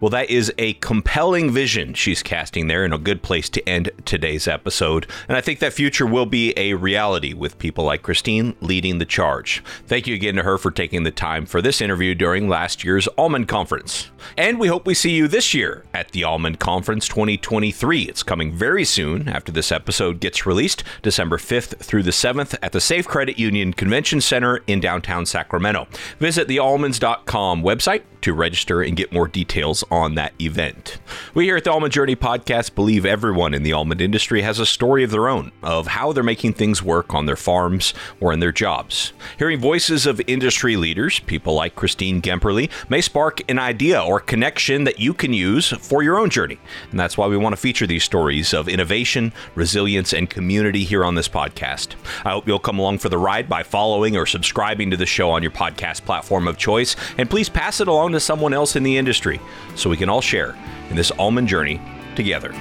well, 0.00 0.10
that 0.10 0.30
is 0.30 0.52
a 0.58 0.74
compelling 0.74 1.50
vision 1.50 1.94
she's 1.94 2.22
casting 2.22 2.66
there, 2.68 2.84
and 2.84 2.92
a 2.92 2.98
good 2.98 3.22
place 3.22 3.48
to 3.50 3.68
end 3.68 3.90
today's 4.04 4.46
episode. 4.46 5.06
And 5.28 5.36
I 5.36 5.40
think 5.40 5.58
that 5.60 5.72
future 5.72 6.06
will 6.06 6.26
be 6.26 6.52
a 6.56 6.74
reality 6.74 7.32
with 7.32 7.58
people 7.58 7.84
like 7.84 8.02
Christine 8.02 8.54
leading 8.60 8.98
the 8.98 9.04
charge. 9.04 9.62
Thank 9.86 10.06
you 10.06 10.14
again 10.14 10.36
to 10.36 10.42
her 10.42 10.58
for 10.58 10.70
taking 10.70 11.04
the 11.04 11.10
time 11.10 11.46
for 11.46 11.62
this 11.62 11.80
interview 11.80 12.14
during 12.14 12.48
last 12.48 12.84
year's 12.84 13.08
Almond 13.16 13.48
Conference. 13.48 14.10
And 14.36 14.58
we 14.58 14.68
hope 14.68 14.86
we 14.86 14.94
see 14.94 15.12
you 15.12 15.28
this 15.28 15.54
year 15.54 15.84
at 15.94 16.12
the 16.12 16.24
Almond 16.24 16.58
Conference 16.58 17.08
2023. 17.08 18.02
It's 18.02 18.22
coming 18.22 18.52
very 18.52 18.84
soon 18.84 19.28
after 19.28 19.52
this 19.52 19.72
episode 19.72 20.20
gets 20.20 20.46
released, 20.46 20.84
December 21.02 21.38
5th 21.38 21.78
through 21.78 22.02
the 22.02 22.10
7th 22.10 22.56
at 22.62 22.72
the 22.72 22.80
Safe 22.80 23.06
Credit 23.06 23.38
Union 23.38 23.72
Convention 23.72 24.20
Center 24.20 24.60
in 24.66 24.80
downtown 24.80 25.24
Sacramento. 25.26 25.86
Visit 26.18 26.48
the 26.48 26.58
almonds.com 26.58 27.62
website 27.62 28.02
to 28.26 28.34
register 28.34 28.82
and 28.82 28.96
get 28.96 29.12
more 29.12 29.28
details 29.28 29.84
on 29.88 30.16
that 30.16 30.32
event. 30.40 30.98
We 31.32 31.44
here 31.44 31.56
at 31.56 31.62
the 31.62 31.70
Almond 31.70 31.92
Journey 31.92 32.16
podcast 32.16 32.74
believe 32.74 33.06
everyone 33.06 33.54
in 33.54 33.62
the 33.62 33.72
almond 33.72 34.00
industry 34.00 34.42
has 34.42 34.58
a 34.58 34.66
story 34.66 35.04
of 35.04 35.12
their 35.12 35.28
own 35.28 35.52
of 35.62 35.86
how 35.86 36.12
they're 36.12 36.24
making 36.24 36.54
things 36.54 36.82
work 36.82 37.14
on 37.14 37.26
their 37.26 37.36
farms 37.36 37.94
or 38.18 38.32
in 38.32 38.40
their 38.40 38.50
jobs. 38.50 39.12
Hearing 39.38 39.60
voices 39.60 40.06
of 40.06 40.20
industry 40.26 40.76
leaders, 40.76 41.20
people 41.20 41.54
like 41.54 41.76
Christine 41.76 42.20
Gemperle, 42.20 42.68
may 42.88 43.00
spark 43.00 43.48
an 43.48 43.60
idea 43.60 44.02
or 44.02 44.18
connection 44.18 44.82
that 44.82 44.98
you 44.98 45.14
can 45.14 45.32
use 45.32 45.68
for 45.68 46.02
your 46.02 46.18
own 46.18 46.28
journey. 46.28 46.58
And 46.90 46.98
that's 46.98 47.16
why 47.16 47.28
we 47.28 47.36
want 47.36 47.52
to 47.52 47.60
feature 47.60 47.86
these 47.86 48.02
stories 48.02 48.52
of 48.52 48.68
innovation, 48.68 49.32
resilience, 49.54 50.12
and 50.12 50.28
community 50.28 50.82
here 50.82 51.04
on 51.04 51.14
this 51.14 51.28
podcast. 51.28 51.94
I 52.24 52.30
hope 52.30 52.48
you'll 52.48 52.58
come 52.58 52.80
along 52.80 52.98
for 52.98 53.08
the 53.08 53.18
ride 53.18 53.48
by 53.48 53.62
following 53.62 54.16
or 54.16 54.26
subscribing 54.26 54.90
to 54.90 54.96
the 54.96 55.06
show 55.06 55.30
on 55.30 55.44
your 55.44 55.52
podcast 55.52 56.04
platform 56.04 56.48
of 56.48 56.58
choice. 56.58 56.96
And 57.18 57.30
please 57.30 57.48
pass 57.48 57.80
it 57.80 57.86
along 57.86 58.15
to 58.16 58.20
someone 58.20 58.52
else 58.52 58.76
in 58.76 58.82
the 58.82 58.96
industry 58.96 59.40
so 59.74 59.88
we 59.90 59.96
can 59.96 60.08
all 60.08 60.20
share 60.20 60.56
in 60.90 60.96
this 60.96 61.10
almond 61.12 61.48
journey 61.48 61.80
together. 62.16 62.52